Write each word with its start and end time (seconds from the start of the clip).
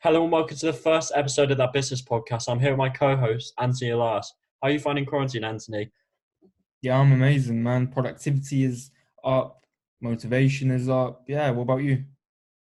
Hello 0.00 0.22
and 0.22 0.30
welcome 0.30 0.56
to 0.56 0.66
the 0.66 0.72
first 0.72 1.10
episode 1.16 1.50
of 1.50 1.58
that 1.58 1.72
business 1.72 2.00
podcast. 2.02 2.48
I'm 2.48 2.60
here 2.60 2.70
with 2.70 2.78
my 2.78 2.88
co-host 2.88 3.52
Anthony 3.58 3.90
Elias. 3.90 4.32
How 4.62 4.68
are 4.68 4.70
you 4.70 4.78
finding 4.78 5.04
quarantine, 5.04 5.42
Anthony? 5.42 5.90
Yeah, 6.82 6.98
I'm 7.00 7.10
amazing, 7.12 7.60
man. 7.60 7.88
Productivity 7.88 8.62
is 8.62 8.92
up, 9.24 9.66
motivation 10.00 10.70
is 10.70 10.88
up. 10.88 11.24
Yeah, 11.26 11.50
what 11.50 11.62
about 11.62 11.78
you? 11.82 12.04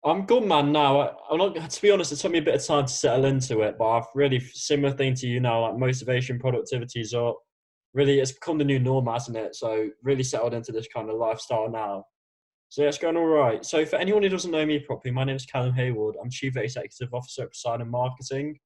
I'm 0.03 0.25
good, 0.25 0.43
man. 0.45 0.71
Now, 0.71 0.99
I- 1.01 1.13
I'm 1.29 1.37
not. 1.37 1.69
To 1.69 1.81
be 1.81 1.91
honest, 1.91 2.11
it 2.11 2.15
took 2.15 2.31
me 2.31 2.39
a 2.39 2.41
bit 2.41 2.55
of 2.55 2.65
time 2.65 2.87
to 2.87 2.91
settle 2.91 3.25
into 3.25 3.61
it, 3.61 3.77
but 3.77 3.87
I've 3.87 4.07
really 4.15 4.39
similar 4.39 4.91
thing 4.95 5.13
to 5.15 5.27
you 5.27 5.39
now. 5.39 5.61
Like 5.61 5.77
motivation, 5.77 6.39
productivity 6.39 7.01
is 7.01 7.13
up. 7.13 7.37
Really, 7.93 8.19
it's 8.19 8.31
become 8.31 8.57
the 8.57 8.63
new 8.65 8.79
norm, 8.79 9.05
hasn't 9.05 9.37
it? 9.37 9.53
So 9.55 9.89
really 10.01 10.23
settled 10.23 10.55
into 10.55 10.71
this 10.71 10.87
kind 10.87 11.07
of 11.07 11.17
lifestyle 11.17 11.69
now. 11.69 12.05
So 12.71 12.87
it's 12.87 12.97
going 12.97 13.17
all 13.17 13.25
right. 13.25 13.65
So 13.65 13.85
for 13.85 13.97
anyone 13.97 14.23
who 14.23 14.29
doesn't 14.29 14.49
know 14.49 14.65
me 14.65 14.79
properly, 14.79 15.13
my 15.13 15.25
name 15.25 15.35
is 15.35 15.45
Callum 15.45 15.73
Hayward. 15.73 16.15
I'm 16.23 16.29
Chief 16.29 16.55
Executive 16.55 17.13
Officer 17.13 17.43
at 17.43 17.51
Poseidon 17.51 17.89
Marketing. 17.89 18.57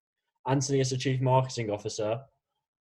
Anthony 0.48 0.80
is 0.80 0.92
the 0.92 0.98
Chief 0.98 1.22
Marketing 1.22 1.72
Officer. 1.72 2.20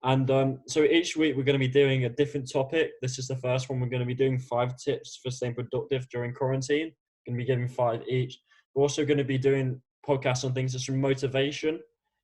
And 0.04 0.30
um, 0.30 0.60
so 0.68 0.84
each 0.84 1.16
week 1.16 1.38
we're 1.38 1.46
going 1.46 1.58
to 1.58 1.66
be 1.66 1.70
doing 1.70 2.04
a 2.04 2.10
different 2.10 2.52
topic. 2.52 2.92
This 3.02 3.20
is 3.20 3.30
the 3.30 3.38
first 3.38 3.70
one. 3.70 3.80
We're 3.80 3.88
going 3.88 4.02
to 4.02 4.06
be 4.06 4.14
doing 4.14 4.38
five 4.38 4.76
tips 4.76 5.18
for 5.24 5.32
staying 5.32 5.56
productive 5.56 6.10
during 6.10 6.34
quarantine. 6.34 6.92
Going 7.26 7.38
to 7.38 7.42
be 7.42 7.46
giving 7.46 7.70
five 7.70 8.02
each. 8.06 8.38
We're 8.76 8.82
also 8.82 9.06
going 9.06 9.18
to 9.18 9.24
be 9.24 9.38
doing 9.38 9.82
podcasts 10.06 10.44
on 10.44 10.54
things 10.54 10.74
such 10.74 10.90
as 10.90 10.96
motivation, 10.96 11.80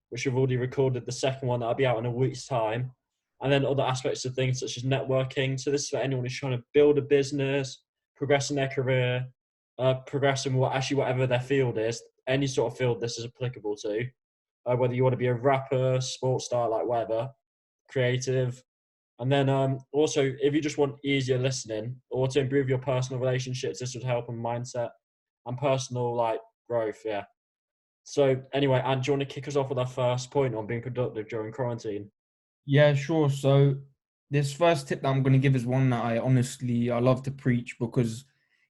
which 0.09 0.25
we've 0.25 0.35
already 0.35 0.57
recorded 0.57 1.05
the 1.05 1.13
second 1.13 1.47
one 1.47 1.61
that'll 1.61 1.73
be 1.73 1.85
out 1.85 1.99
in 1.99 2.05
a 2.05 2.11
week's 2.11 2.45
time. 2.45 2.91
And 3.41 3.49
then 3.49 3.65
other 3.65 3.83
aspects 3.83 4.25
of 4.25 4.35
things 4.35 4.59
such 4.59 4.75
as 4.75 4.83
networking. 4.83 5.57
So 5.57 5.71
this 5.71 5.83
is 5.83 5.89
for 5.89 5.99
anyone 5.99 6.25
who's 6.25 6.37
trying 6.37 6.57
to 6.57 6.63
build 6.73 6.97
a 6.97 7.01
business, 7.01 7.85
progress 8.19 8.49
in 8.49 8.57
their 8.57 8.67
career, 8.67 9.25
uh, 9.79 9.95
progress 10.05 10.45
in 10.45 10.53
what 10.53 10.75
actually 10.75 10.97
whatever 10.97 11.25
their 11.25 11.39
field 11.39 11.77
is. 11.77 12.03
Any 12.27 12.45
sort 12.45 12.71
of 12.71 12.77
field 12.77 12.99
this 12.99 13.17
is 13.17 13.25
applicable 13.25 13.77
to. 13.77 14.05
Uh, 14.69 14.75
whether 14.75 14.93
you 14.93 15.03
want 15.03 15.13
to 15.13 15.17
be 15.17 15.27
a 15.27 15.33
rapper, 15.33 15.99
sports 16.01 16.45
star, 16.45 16.69
like 16.69 16.85
whatever, 16.85 17.29
creative. 17.89 18.61
And 19.19 19.31
then 19.31 19.49
um, 19.49 19.79
also, 19.93 20.31
if 20.41 20.53
you 20.53 20.61
just 20.61 20.77
want 20.77 20.95
easier 21.03 21.39
listening 21.39 21.95
or 22.11 22.27
to 22.27 22.41
improve 22.41 22.69
your 22.69 22.77
personal 22.77 23.21
relationships, 23.21 23.79
this 23.79 23.95
would 23.95 24.03
help 24.03 24.29
in 24.29 24.35
mindset 24.35 24.89
and 25.45 25.57
personal 25.57 26.13
like 26.13 26.41
growth. 26.69 26.99
Yeah. 27.05 27.23
So 28.03 28.41
anyway, 28.53 28.81
and 28.85 29.01
do 29.01 29.11
you 29.11 29.17
want 29.17 29.27
to 29.27 29.33
kick 29.33 29.47
us 29.47 29.55
off 29.55 29.69
with 29.69 29.79
our 29.79 29.87
first 29.87 30.29
point 30.29 30.55
on 30.55 30.67
being 30.67 30.81
productive 30.81 31.29
during 31.29 31.53
quarantine? 31.53 32.11
Yeah, 32.65 32.93
sure. 32.93 33.29
So 33.29 33.75
this 34.31 34.53
first 34.53 34.87
tip 34.87 35.01
that 35.01 35.07
I'm 35.09 35.23
going 35.23 35.33
to 35.33 35.39
give 35.39 35.55
is 35.55 35.65
one 35.65 35.89
that 35.89 36.03
I 36.03 36.19
honestly 36.19 36.91
I 36.91 36.99
love 36.99 37.23
to 37.23 37.31
preach 37.31 37.77
because 37.79 38.25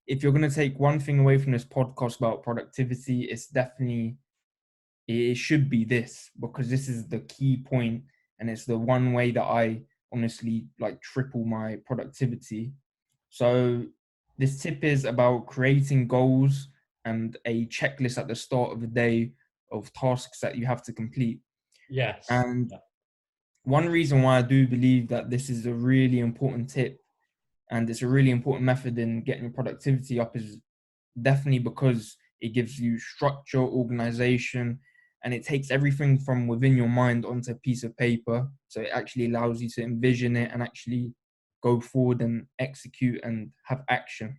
if 0.08 0.24
you're 0.24 0.32
going 0.32 0.50
to 0.50 0.56
take 0.56 0.80
one 0.80 1.00
thing 1.00 1.20
away 1.20 1.38
from 1.38 1.52
this 1.52 1.66
podcast 1.66 2.18
about 2.18 2.44
productivity, 2.44 3.26
it's 3.26 3.48
definitely 3.48 4.18
it 5.08 5.36
should 5.36 5.70
be 5.70 5.84
this 5.84 6.30
because 6.40 6.70
this 6.70 6.88
is 6.88 7.08
the 7.08 7.20
key 7.22 7.58
point 7.58 8.04
and 8.40 8.50
it's 8.50 8.66
the 8.66 8.78
one 8.78 9.14
way 9.14 9.32
that 9.32 9.44
I 9.44 9.82
honestly 10.14 10.68
like 10.80 11.02
triple 11.02 11.46
my 11.46 11.78
productivity. 11.86 12.74
So 13.30 13.86
this 14.38 14.62
tip 14.62 14.84
is 14.84 15.06
about 15.06 15.48
creating 15.48 16.08
goals 16.08 16.70
and 17.06 17.38
a 17.46 17.66
checklist 17.68 18.18
at 18.18 18.28
the 18.28 18.36
start 18.36 18.72
of 18.72 18.82
the 18.82 18.88
day 18.88 19.34
of 19.72 19.92
tasks 19.94 20.40
that 20.40 20.58
you 20.58 20.66
have 20.66 20.84
to 20.84 20.94
complete. 20.94 21.40
Yes. 21.90 22.26
And 22.30 22.70
Yeah. 22.72 22.78
One 23.64 23.88
reason 23.88 24.22
why 24.22 24.38
I 24.38 24.42
do 24.42 24.68
believe 24.68 25.08
that 25.10 25.30
this 25.30 25.50
is 25.50 25.66
a 25.66 25.74
really 25.74 26.20
important 26.20 26.70
tip 26.70 27.00
and 27.72 27.90
it's 27.90 28.02
a 28.02 28.08
really 28.08 28.32
important 28.32 28.66
method 28.66 28.98
in 28.98 29.24
getting 29.24 29.44
your 29.44 29.52
productivity 29.52 30.20
up 30.20 30.36
is 30.36 30.58
definitely 31.22 31.60
because 31.60 32.18
it 32.42 32.54
gives 32.54 32.80
you 32.80 32.98
structure, 32.98 33.60
organization, 33.60 34.80
and 35.24 35.34
it 35.34 35.46
takes 35.46 35.70
everything 35.70 36.18
from 36.18 36.48
within 36.48 36.78
your 36.78 36.88
mind 36.88 37.26
onto 37.26 37.52
a 37.52 37.56
piece 37.56 37.84
of 37.84 37.96
paper. 37.98 38.48
So 38.70 38.82
it 38.82 38.90
actually 38.94 39.26
allows 39.26 39.62
you 39.62 39.70
to 39.76 39.84
envision 39.84 40.36
it 40.36 40.52
and 40.54 40.64
actually 40.64 41.14
go 41.62 41.80
forward 41.82 42.22
and 42.22 42.46
execute 42.58 43.20
and 43.24 43.52
have 43.66 43.84
action. 43.90 44.38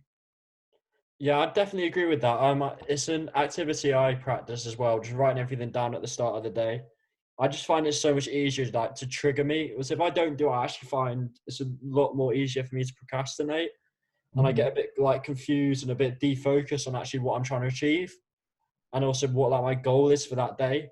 Yeah, 1.19 1.39
I 1.39 1.45
definitely 1.45 1.87
agree 1.87 2.05
with 2.05 2.21
that. 2.21 2.39
Um, 2.39 2.71
it's 2.89 3.07
an 3.07 3.29
activity 3.35 3.93
I 3.93 4.15
practice 4.15 4.65
as 4.65 4.77
well, 4.77 4.99
just 4.99 5.15
writing 5.15 5.39
everything 5.39 5.69
down 5.69 5.93
at 5.93 6.01
the 6.01 6.07
start 6.07 6.35
of 6.35 6.43
the 6.43 6.49
day. 6.49 6.81
I 7.39 7.47
just 7.47 7.65
find 7.65 7.87
it 7.87 7.93
so 7.93 8.13
much 8.13 8.27
easier, 8.27 8.69
like 8.71 8.93
to 8.95 9.07
trigger 9.07 9.43
me. 9.43 9.69
Because 9.69 9.91
if 9.91 9.99
I 10.01 10.09
don't 10.09 10.37
do 10.37 10.47
it, 10.49 10.51
I 10.51 10.63
actually 10.65 10.89
find 10.89 11.29
it's 11.47 11.61
a 11.61 11.65
lot 11.83 12.15
more 12.15 12.33
easier 12.33 12.63
for 12.63 12.75
me 12.75 12.83
to 12.83 12.93
procrastinate, 12.93 13.71
and 14.35 14.45
I 14.47 14.51
get 14.51 14.71
a 14.71 14.75
bit 14.75 14.91
like 14.97 15.23
confused 15.23 15.83
and 15.83 15.91
a 15.91 15.95
bit 15.95 16.19
defocused 16.19 16.87
on 16.87 16.95
actually 16.95 17.21
what 17.21 17.35
I'm 17.35 17.43
trying 17.43 17.61
to 17.61 17.67
achieve, 17.67 18.13
and 18.93 19.03
also 19.03 19.27
what 19.27 19.51
like 19.51 19.63
my 19.63 19.75
goal 19.75 20.09
is 20.11 20.25
for 20.25 20.35
that 20.35 20.57
day. 20.57 20.89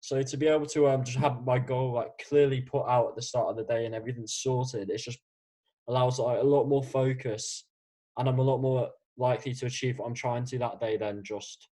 So 0.00 0.20
to 0.20 0.36
be 0.36 0.48
able 0.48 0.66
to 0.66 0.88
um 0.88 1.04
just 1.04 1.18
have 1.18 1.44
my 1.44 1.58
goal 1.60 1.92
like 1.92 2.10
clearly 2.28 2.60
put 2.62 2.86
out 2.88 3.10
at 3.10 3.14
the 3.16 3.22
start 3.22 3.48
of 3.50 3.56
the 3.56 3.64
day 3.72 3.86
and 3.86 3.94
everything 3.94 4.26
sorted, 4.26 4.90
it's 4.90 5.04
just 5.04 5.20
allows 5.88 6.18
like 6.18 6.40
a 6.40 6.44
lot 6.44 6.64
more 6.66 6.82
focus, 6.82 7.66
and 8.18 8.28
I'm 8.28 8.38
a 8.40 8.42
lot 8.42 8.58
more 8.58 8.90
likely 9.16 9.54
to 9.54 9.66
achieve 9.66 9.98
what 9.98 10.06
I'm 10.06 10.14
trying 10.14 10.44
to 10.46 10.58
that 10.58 10.80
day 10.80 10.96
than 10.96 11.22
just 11.22 11.68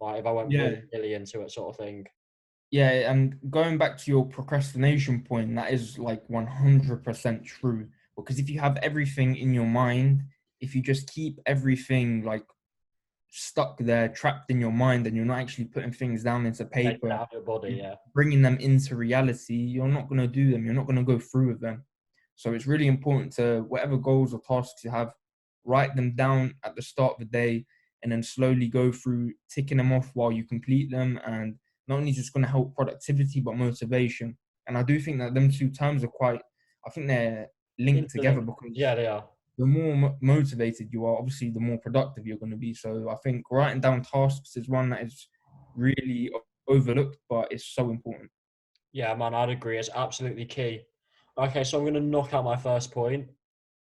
like 0.00 0.20
if 0.20 0.26
I 0.26 0.32
went 0.32 0.50
Yeah. 0.50 0.74
willy 0.92 1.14
into 1.14 1.40
it 1.40 1.50
sort 1.50 1.70
of 1.70 1.76
thing. 1.78 2.06
Yeah, 2.70 3.10
and 3.10 3.38
going 3.50 3.78
back 3.78 3.96
to 3.98 4.10
your 4.10 4.26
procrastination 4.26 5.22
point, 5.22 5.54
that 5.54 5.72
is 5.72 5.98
like 5.98 6.26
100% 6.28 7.44
true. 7.44 7.88
Because 8.16 8.38
if 8.38 8.48
you 8.50 8.58
have 8.60 8.76
everything 8.78 9.36
in 9.36 9.54
your 9.54 9.66
mind, 9.66 10.22
if 10.60 10.74
you 10.74 10.82
just 10.82 11.12
keep 11.12 11.38
everything 11.46 12.24
like 12.24 12.44
stuck 13.28 13.78
there, 13.78 14.08
trapped 14.08 14.50
in 14.50 14.60
your 14.60 14.72
mind, 14.72 15.06
and 15.06 15.14
you're 15.14 15.24
not 15.24 15.38
actually 15.38 15.66
putting 15.66 15.92
things 15.92 16.24
down 16.24 16.46
into 16.46 16.64
paper, 16.64 17.10
out 17.10 17.28
your 17.32 17.42
body, 17.42 17.74
yeah. 17.74 17.94
bringing 18.14 18.42
them 18.42 18.56
into 18.58 18.96
reality, 18.96 19.54
you're 19.54 19.86
not 19.86 20.08
going 20.08 20.20
to 20.20 20.26
do 20.26 20.50
them. 20.50 20.64
You're 20.64 20.74
not 20.74 20.86
going 20.86 20.96
to 20.96 21.04
go 21.04 21.18
through 21.18 21.48
with 21.48 21.60
them. 21.60 21.84
So 22.34 22.52
it's 22.52 22.66
really 22.66 22.86
important 22.86 23.32
to 23.34 23.64
whatever 23.68 23.96
goals 23.96 24.34
or 24.34 24.40
tasks 24.40 24.84
you 24.84 24.90
have, 24.90 25.12
write 25.64 25.94
them 25.96 26.14
down 26.14 26.54
at 26.64 26.74
the 26.76 26.82
start 26.82 27.14
of 27.14 27.18
the 27.18 27.24
day 27.26 27.64
and 28.02 28.12
then 28.12 28.22
slowly 28.22 28.68
go 28.68 28.92
through 28.92 29.32
ticking 29.50 29.78
them 29.78 29.92
off 29.92 30.10
while 30.14 30.30
you 30.30 30.44
complete 30.44 30.90
them. 30.90 31.18
And 31.26 31.56
not 31.88 31.98
only 31.98 32.12
just 32.12 32.32
going 32.32 32.44
to 32.44 32.50
help 32.50 32.74
productivity, 32.74 33.40
but 33.40 33.56
motivation. 33.56 34.36
And 34.66 34.76
I 34.76 34.82
do 34.82 34.98
think 34.98 35.18
that 35.20 35.34
them 35.34 35.50
two 35.50 35.70
terms 35.70 36.02
are 36.04 36.08
quite, 36.08 36.40
I 36.86 36.90
think 36.90 37.06
they're 37.06 37.48
linked 37.78 38.10
together 38.10 38.40
because 38.40 38.70
Yeah, 38.72 38.94
they 38.94 39.06
are. 39.06 39.24
the 39.58 39.66
more 39.66 39.94
mo- 39.96 40.16
motivated 40.20 40.88
you 40.92 41.04
are, 41.06 41.16
obviously, 41.16 41.50
the 41.50 41.60
more 41.60 41.78
productive 41.78 42.26
you're 42.26 42.38
going 42.38 42.50
to 42.50 42.56
be. 42.56 42.74
So 42.74 43.08
I 43.10 43.16
think 43.22 43.44
writing 43.50 43.80
down 43.80 44.02
tasks 44.02 44.56
is 44.56 44.68
one 44.68 44.90
that 44.90 45.02
is 45.02 45.28
really 45.74 46.30
overlooked, 46.68 47.18
but 47.28 47.52
it's 47.52 47.66
so 47.74 47.90
important. 47.90 48.30
Yeah, 48.92 49.14
man, 49.14 49.34
I'd 49.34 49.50
agree. 49.50 49.78
It's 49.78 49.90
absolutely 49.94 50.46
key. 50.46 50.82
Okay, 51.38 51.62
so 51.64 51.78
I'm 51.78 51.84
going 51.84 51.94
to 51.94 52.00
knock 52.00 52.32
out 52.34 52.44
my 52.44 52.56
first 52.56 52.90
point. 52.92 53.28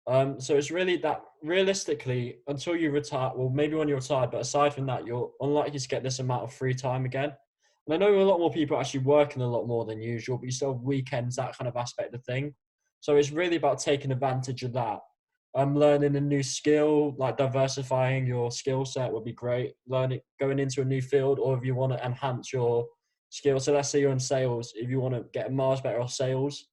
Um, 0.08 0.40
so 0.40 0.56
it's 0.58 0.72
really 0.72 0.98
that 0.98 1.24
realistically, 1.42 2.40
until 2.48 2.76
you 2.76 2.92
retire, 2.92 3.32
well, 3.36 3.50
maybe 3.50 3.76
when 3.76 3.88
you're 3.88 3.98
retired, 3.98 4.32
but 4.32 4.42
aside 4.42 4.74
from 4.74 4.86
that, 4.88 5.06
you're 5.06 5.32
unlikely 5.40 5.80
to 5.80 5.88
get 5.88 6.04
this 6.04 6.20
amount 6.20 6.44
of 6.44 6.54
free 6.54 6.74
time 6.74 7.06
again. 7.06 7.34
And 7.88 7.94
I 7.94 7.98
know 7.98 8.18
a 8.18 8.24
lot 8.24 8.40
more 8.40 8.52
people 8.52 8.78
are 8.78 8.80
actually 8.80 9.02
working 9.02 9.42
a 9.42 9.48
lot 9.48 9.68
more 9.68 9.86
than 9.86 10.02
usual, 10.02 10.38
but 10.38 10.46
you 10.46 10.52
still 10.52 10.74
have 10.74 10.82
weekends, 10.82 11.36
that 11.36 11.58
kind 11.58 11.68
of 11.68 11.76
aspect 11.76 12.16
of 12.16 12.24
thing. 12.24 12.54
So 13.02 13.18
it's 13.18 13.32
really 13.32 13.58
about 13.58 13.80
taking 13.80 14.12
advantage 14.12 14.64
of 14.64 14.74
that. 14.74 15.00
Um, 15.56 15.78
learning 15.78 16.16
a 16.16 16.22
new 16.22 16.42
skill, 16.42 17.14
like 17.18 17.38
diversifying 17.38 18.26
your 18.26 18.52
skill 18.52 18.86
set 18.86 19.12
would 19.12 19.26
be 19.26 19.34
great. 19.34 19.74
Learning, 19.88 20.22
going 20.40 20.60
into 20.60 20.82
a 20.82 20.86
new 20.86 21.02
field, 21.02 21.40
or 21.40 21.58
if 21.58 21.66
you 21.66 21.76
want 21.76 21.92
to 21.92 22.04
enhance 22.04 22.54
your 22.54 22.88
skill. 23.30 23.60
So 23.60 23.74
let's 23.74 23.90
say 23.90 24.00
you're 24.00 24.12
in 24.12 24.20
sales. 24.20 24.74
If 24.76 24.90
you 24.90 25.00
want 25.00 25.16
to 25.16 25.26
get 25.34 25.48
a 25.48 25.50
miles 25.50 25.82
better 25.82 26.02
off 26.02 26.14
sales, 26.14 26.68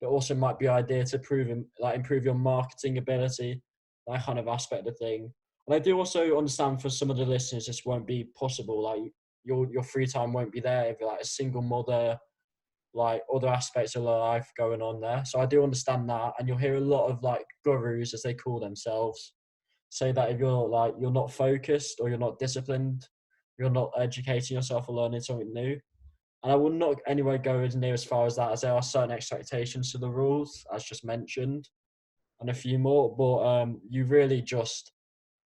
it 0.00 0.06
also 0.06 0.34
might 0.34 0.58
be 0.58 0.68
idea 0.68 1.04
to 1.04 1.18
prove 1.18 1.48
like 1.78 1.94
improve 1.94 2.24
your 2.24 2.34
marketing 2.34 2.98
ability, 2.98 3.62
that 4.06 4.24
kind 4.24 4.38
of 4.38 4.48
aspect 4.48 4.86
of 4.86 4.96
thing. 4.98 5.32
And 5.66 5.74
I 5.74 5.78
do 5.78 5.98
also 5.98 6.38
understand 6.38 6.80
for 6.80 6.88
some 6.88 7.10
of 7.10 7.16
the 7.16 7.24
listeners 7.24 7.66
this 7.66 7.84
won't 7.84 8.06
be 8.06 8.24
possible. 8.36 8.82
Like 8.82 9.12
your 9.48 9.66
your 9.72 9.82
free 9.82 10.06
time 10.06 10.32
won't 10.32 10.52
be 10.52 10.60
there 10.60 10.84
if 10.86 10.98
you're 11.00 11.10
like 11.10 11.22
a 11.22 11.26
single 11.26 11.62
mother, 11.62 12.18
like 12.94 13.22
other 13.34 13.48
aspects 13.48 13.96
of 13.96 14.02
life 14.04 14.48
going 14.56 14.82
on 14.82 15.00
there. 15.00 15.24
So 15.24 15.40
I 15.40 15.46
do 15.46 15.64
understand 15.64 16.08
that, 16.10 16.34
and 16.38 16.46
you'll 16.46 16.58
hear 16.58 16.76
a 16.76 16.80
lot 16.80 17.08
of 17.08 17.22
like 17.24 17.46
gurus 17.64 18.14
as 18.14 18.22
they 18.22 18.34
call 18.34 18.60
themselves 18.60 19.32
say 19.90 20.12
that 20.12 20.30
if 20.30 20.38
you're 20.38 20.68
like 20.68 20.94
you're 20.98 21.10
not 21.10 21.32
focused 21.32 22.00
or 22.00 22.08
you're 22.08 22.18
not 22.18 22.38
disciplined, 22.38 23.06
you're 23.58 23.70
not 23.70 23.92
educating 23.98 24.56
yourself 24.56 24.88
or 24.88 24.94
learning 24.94 25.20
something 25.20 25.52
new. 25.52 25.78
And 26.42 26.52
I 26.52 26.54
will 26.54 26.70
not 26.70 26.98
anyway 27.06 27.38
go 27.38 27.60
as 27.60 27.74
near 27.74 27.94
as 27.94 28.04
far 28.04 28.26
as 28.26 28.36
that, 28.36 28.52
as 28.52 28.60
there 28.60 28.72
are 28.72 28.82
certain 28.82 29.10
expectations 29.10 29.90
to 29.92 29.98
the 29.98 30.10
rules, 30.10 30.64
as 30.72 30.84
just 30.84 31.04
mentioned, 31.04 31.68
and 32.40 32.50
a 32.50 32.54
few 32.54 32.78
more. 32.78 33.14
But 33.16 33.44
um, 33.44 33.80
you 33.88 34.04
really 34.04 34.40
just 34.40 34.92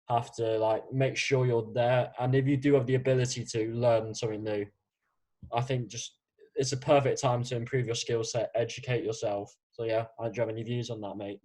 have 0.09 0.33
to 0.35 0.57
like 0.57 0.91
make 0.91 1.15
sure 1.15 1.45
you're 1.45 1.69
there, 1.73 2.11
and 2.19 2.33
if 2.35 2.47
you 2.47 2.57
do 2.57 2.73
have 2.73 2.85
the 2.85 2.95
ability 2.95 3.45
to 3.45 3.71
learn 3.73 4.13
something 4.13 4.43
new, 4.43 4.65
I 5.53 5.61
think 5.61 5.87
just 5.87 6.15
it's 6.55 6.71
a 6.73 6.77
perfect 6.77 7.21
time 7.21 7.43
to 7.43 7.55
improve 7.55 7.85
your 7.85 7.95
skill 7.95 8.23
set, 8.23 8.51
educate 8.55 9.03
yourself. 9.03 9.55
So 9.71 9.83
yeah, 9.83 10.05
I 10.19 10.25
do 10.27 10.33
you 10.35 10.41
have 10.41 10.49
any 10.49 10.63
views 10.63 10.89
on 10.89 10.99
that, 11.01 11.15
mate? 11.15 11.39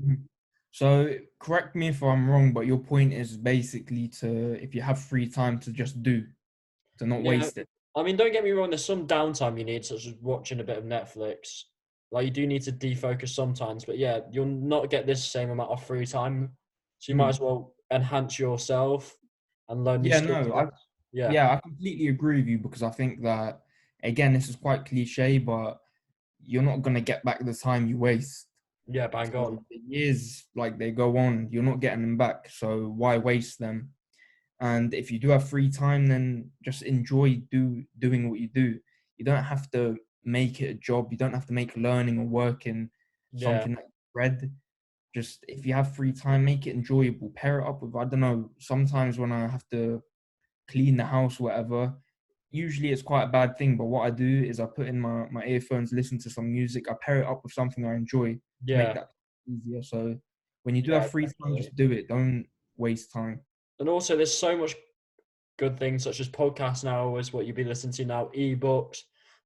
So 0.70 1.16
correct 1.38 1.76
me 1.76 1.88
if 1.88 2.02
I'm 2.02 2.28
wrong, 2.28 2.52
but 2.52 2.66
your 2.66 2.78
point 2.78 3.12
is 3.12 3.37
basically 3.37 4.08
to 4.20 4.61
if 4.62 4.75
you 4.75 4.82
have 4.82 4.99
free 4.99 5.28
time 5.28 5.58
to 5.60 5.70
just 5.72 6.02
do, 6.02 6.25
to 6.99 7.06
not 7.06 7.22
Yeah. 7.22 7.31
waste 7.38 7.58
it. 7.58 7.69
I 7.96 8.02
mean, 8.02 8.17
don't 8.17 8.32
get 8.32 8.43
me 8.43 8.50
wrong. 8.50 8.70
There's 8.70 8.84
some 8.84 9.06
downtime 9.06 9.56
you 9.56 9.64
need, 9.64 9.84
such 9.84 10.06
as 10.06 10.14
watching 10.20 10.58
a 10.58 10.64
bit 10.64 10.78
of 10.78 10.84
Netflix. 10.84 11.62
Like 12.10 12.25
you 12.25 12.31
do 12.32 12.44
need 12.46 12.62
to 12.62 12.72
defocus 12.72 13.28
sometimes, 13.28 13.84
but 13.84 13.99
yeah, 13.99 14.20
you'll 14.32 14.46
not 14.46 14.90
get 14.90 15.06
this 15.06 15.25
same 15.25 15.50
amount 15.50 15.70
of 15.70 15.84
free 15.84 16.06
time. 16.06 16.56
So 16.99 17.12
you 17.12 17.17
might 17.17 17.26
Mm. 17.26 17.31
as 17.31 17.40
well 17.40 17.75
enhance 17.94 18.38
yourself 18.38 19.17
and 19.69 19.85
learn. 19.85 20.05
Yeah, 20.05 20.20
no, 20.20 20.52
I, 20.52 20.67
yeah, 21.12 21.32
yeah, 21.32 21.52
I 21.55 21.56
completely 21.61 22.08
agree 22.08 22.38
with 22.38 22.49
you 22.49 22.58
because 22.58 22.82
I 22.82 22.91
think 22.91 23.23
that 23.23 23.61
again, 24.02 24.32
this 24.32 24.49
is 24.49 24.56
quite 24.56 24.85
cliche, 24.85 25.38
but 25.38 25.79
you're 26.43 26.62
not 26.62 26.82
gonna 26.82 27.00
get 27.00 27.25
back 27.25 27.44
the 27.44 27.55
time 27.55 27.87
you 27.87 27.96
waste. 27.96 28.49
yeah, 28.87 29.06
bang 29.06 29.35
on. 29.35 29.64
the 29.70 29.79
years 29.87 30.44
like 30.55 30.79
they 30.79 30.91
go 30.91 31.17
on, 31.17 31.49
you're 31.50 31.62
not 31.62 31.81
getting 31.81 32.02
them 32.02 32.17
back. 32.17 32.50
So 32.50 32.93
why 32.96 33.17
waste 33.19 33.58
them? 33.58 33.91
And 34.61 34.94
if 34.94 35.11
you 35.11 35.19
do 35.19 35.31
have 35.31 35.49
free 35.49 35.70
time, 35.70 36.06
then 36.06 36.50
just 36.62 36.82
enjoy 36.82 37.43
do 37.50 37.85
doing 37.99 38.31
what 38.31 38.41
you 38.41 38.49
do. 38.49 38.79
You 39.17 39.25
don't 39.25 39.44
have 39.44 39.70
to 39.73 39.96
make 40.25 40.61
it 40.61 40.70
a 40.70 40.75
job. 40.75 41.08
You 41.11 41.19
don't 41.19 41.35
have 41.35 41.46
to 41.46 41.52
make 41.52 41.76
learning 41.76 42.19
or 42.19 42.25
working 42.25 42.91
Yeah, 43.32 43.44
something 43.44 43.75
that 43.75 43.85
you 43.85 44.11
read. 44.14 44.50
Just 45.14 45.44
if 45.49 45.64
you 45.64 45.75
have 45.75 45.94
free 45.94 46.12
time, 46.12 46.44
make 46.44 46.66
it 46.66 46.75
enjoyable. 46.75 47.31
Pair 47.37 47.61
it 47.61 47.69
up 47.69 47.82
with 47.82 47.94
I 47.94 48.05
don't 48.05 48.20
know. 48.20 48.50
Sometimes 48.58 49.19
when 49.19 49.32
I 49.32 49.46
have 49.46 49.64
to 49.70 50.02
clean 50.69 50.96
the 50.96 51.05
house, 51.05 51.38
or 51.38 51.44
whatever, 51.44 51.94
usually 52.50 52.90
it's 52.90 53.02
quite 53.02 53.25
a 53.25 53.28
bad 53.28 53.56
thing. 53.56 53.76
But 53.76 53.84
what 53.84 54.06
I 54.06 54.11
do 54.11 54.44
is 54.44 54.58
I 54.58 54.66
put 54.66 54.88
in 54.88 55.00
my 55.00 55.28
my 55.31 55.44
earphones, 55.44 55.93
listen 55.93 56.19
to 56.20 56.31
some 56.31 56.50
music. 56.50 56.90
I 56.90 56.94
pair 57.00 57.22
it 57.22 57.26
up 57.26 57.43
with 57.44 57.52
something 57.52 57.84
I 57.87 57.94
enjoy 57.94 58.38
yeah. 58.64 58.78
make 58.78 58.94
that 58.94 59.08
easier. 59.46 59.82
So 59.82 60.19
when 60.64 60.75
you 60.75 60.82
do 60.82 60.93
Yeah, 60.93 61.00
have 61.00 61.11
free 61.11 61.26
time, 61.26 61.56
just 61.56 61.76
do 61.76 61.93
it. 61.93 62.08
Don't 62.08 62.46
waste 62.76 63.12
time. 63.12 63.40
And 63.78 63.88
also, 63.88 64.17
there's 64.17 64.37
so 64.37 64.56
much 64.56 64.75
good 65.58 65.78
things 65.78 66.02
such 66.02 66.20
as 66.20 66.28
podcasts 66.28 66.84
now, 66.84 67.17
is 67.17 67.32
what 67.32 67.46
you'd 67.46 67.56
be 67.56 67.64
listening 67.64 67.93
to 67.94 68.05
now, 68.05 68.31
ebooks, 68.37 68.99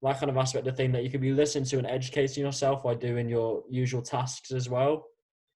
that 0.02 0.18
kind 0.18 0.30
of 0.30 0.36
aspect 0.36 0.66
of 0.66 0.76
thing 0.76 0.92
that 0.92 1.02
you 1.04 1.10
could 1.10 1.20
be 1.20 1.32
listening 1.32 1.64
to 1.64 1.78
and 1.78 1.86
educating 1.86 2.44
yourself 2.44 2.84
while 2.84 2.94
doing 2.94 3.28
your 3.28 3.64
usual 3.68 4.00
tasks 4.00 4.52
as 4.52 4.68
well. 4.68 5.04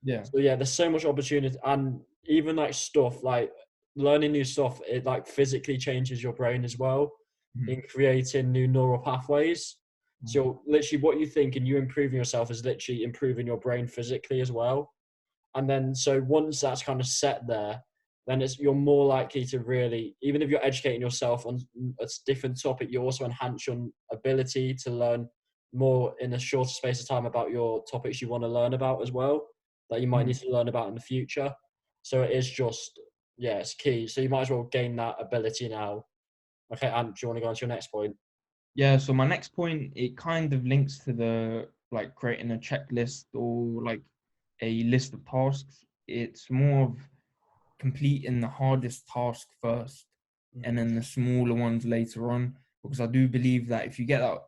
Yeah. 0.03 0.23
So 0.25 0.39
yeah, 0.39 0.57
there's 0.57 0.73
so 0.73 0.91
much 0.91 1.05
opportunity, 1.05 1.57
and 1.65 2.01
even 2.27 2.57
like 2.57 2.75
stuff 2.75 3.23
like 3.23 3.53
learning 3.97 4.33
new 4.33 4.45
stuff, 4.45 4.81
it 4.89 5.05
like 5.05 5.27
physically 5.27 5.77
changes 5.79 6.23
your 6.23 6.33
brain 6.33 6.65
as 6.65 6.79
well 6.79 7.13
Mhm. 7.59 7.69
in 7.69 7.83
creating 7.83 8.51
new 8.53 8.67
neural 8.67 8.99
pathways. 8.99 9.79
So 10.25 10.63
literally, 10.67 11.03
what 11.03 11.19
you 11.19 11.27
think 11.27 11.57
and 11.57 11.67
you 11.67 11.79
improving 11.79 12.17
yourself 12.17 12.51
is 12.53 12.65
literally 12.65 13.03
improving 13.03 13.45
your 13.47 13.59
brain 13.59 13.89
physically 13.89 14.41
as 14.41 14.53
well. 14.53 14.93
And 15.57 15.69
then, 15.69 15.95
so 15.95 16.21
once 16.23 16.61
that's 16.61 16.83
kind 16.83 17.01
of 17.01 17.07
set 17.07 17.47
there, 17.49 17.83
then 18.29 18.41
it's 18.41 18.59
you're 18.59 18.75
more 18.75 19.07
likely 19.07 19.45
to 19.47 19.59
really, 19.61 20.17
even 20.23 20.41
if 20.43 20.49
you're 20.51 20.65
educating 20.65 21.01
yourself 21.01 21.45
on 21.47 21.59
a 22.01 22.09
different 22.27 22.61
topic, 22.63 22.91
you 22.93 23.03
also 23.03 23.25
enhance 23.25 23.67
your 23.67 23.89
ability 24.13 24.75
to 24.85 24.91
learn 24.91 25.29
more 25.75 26.15
in 26.21 26.35
a 26.35 26.39
shorter 26.39 26.71
space 26.71 27.01
of 27.03 27.09
time 27.09 27.27
about 27.27 27.51
your 27.51 27.83
topics 27.91 28.23
you 28.23 28.29
want 28.29 28.45
to 28.45 28.49
learn 28.49 28.75
about 28.75 29.03
as 29.03 29.11
well, 29.13 29.49
that 29.93 30.00
you 30.00 30.06
might 30.09 30.25
Mhm. 30.25 30.29
need 30.29 30.37
to 30.37 30.50
learn 30.50 30.69
about 30.69 30.89
in 30.89 30.94
the 30.94 31.00
future. 31.00 31.55
So 32.03 32.23
it 32.23 32.33
is 32.33 32.50
just, 32.50 32.99
yeah, 33.37 33.59
it's 33.59 33.75
key. 33.75 34.06
So 34.09 34.21
you 34.21 34.29
might 34.29 34.43
as 34.43 34.50
well 34.50 34.65
gain 34.65 34.97
that 34.97 35.17
ability 35.21 35.69
now. 35.69 36.06
Okay, 36.73 36.89
and 36.89 37.15
do 37.15 37.19
you 37.23 37.29
want 37.29 37.37
to 37.37 37.43
go 37.43 37.49
on 37.49 37.55
to 37.55 37.61
your 37.61 37.69
next 37.69 37.89
point? 37.89 38.17
Yeah, 38.75 38.97
so 38.97 39.12
my 39.12 39.27
next 39.27 39.49
point 39.50 39.93
it 39.94 40.17
kind 40.17 40.53
of 40.53 40.65
links 40.65 40.99
to 41.05 41.12
the 41.12 41.69
like 41.91 42.15
creating 42.15 42.50
a 42.53 42.56
checklist 42.56 43.27
or 43.35 43.85
like 43.85 44.03
a 44.62 44.83
list 44.85 45.12
of 45.12 45.25
tasks. 45.27 45.85
It's 46.09 46.50
more 46.50 46.85
of 46.89 46.99
completing 47.79 48.41
the 48.41 48.49
hardest 48.49 49.06
task 49.09 49.49
first 49.61 50.06
and 50.65 50.77
then 50.79 50.94
the 50.94 51.03
smaller 51.03 51.55
ones 51.55 51.85
later 51.85 52.31
on 52.31 52.56
because 52.83 53.00
I 53.00 53.06
do 53.06 53.29
believe 53.29 53.69
that 53.69 53.87
if 53.87 53.99
you 53.99 54.05
get 54.05 54.21
that 54.21 54.39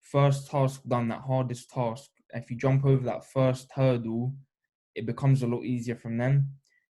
first 0.00 0.50
task 0.50 0.82
done, 0.86 1.08
that 1.08 1.22
hardest 1.22 1.70
task, 1.70 2.10
if 2.34 2.50
you 2.50 2.56
jump 2.56 2.84
over 2.84 3.04
that 3.04 3.24
first 3.24 3.70
hurdle, 3.72 4.34
it 4.96 5.06
becomes 5.06 5.42
a 5.42 5.46
lot 5.46 5.64
easier 5.64 5.94
from 5.96 6.16
them. 6.18 6.48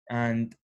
And 0.10 0.56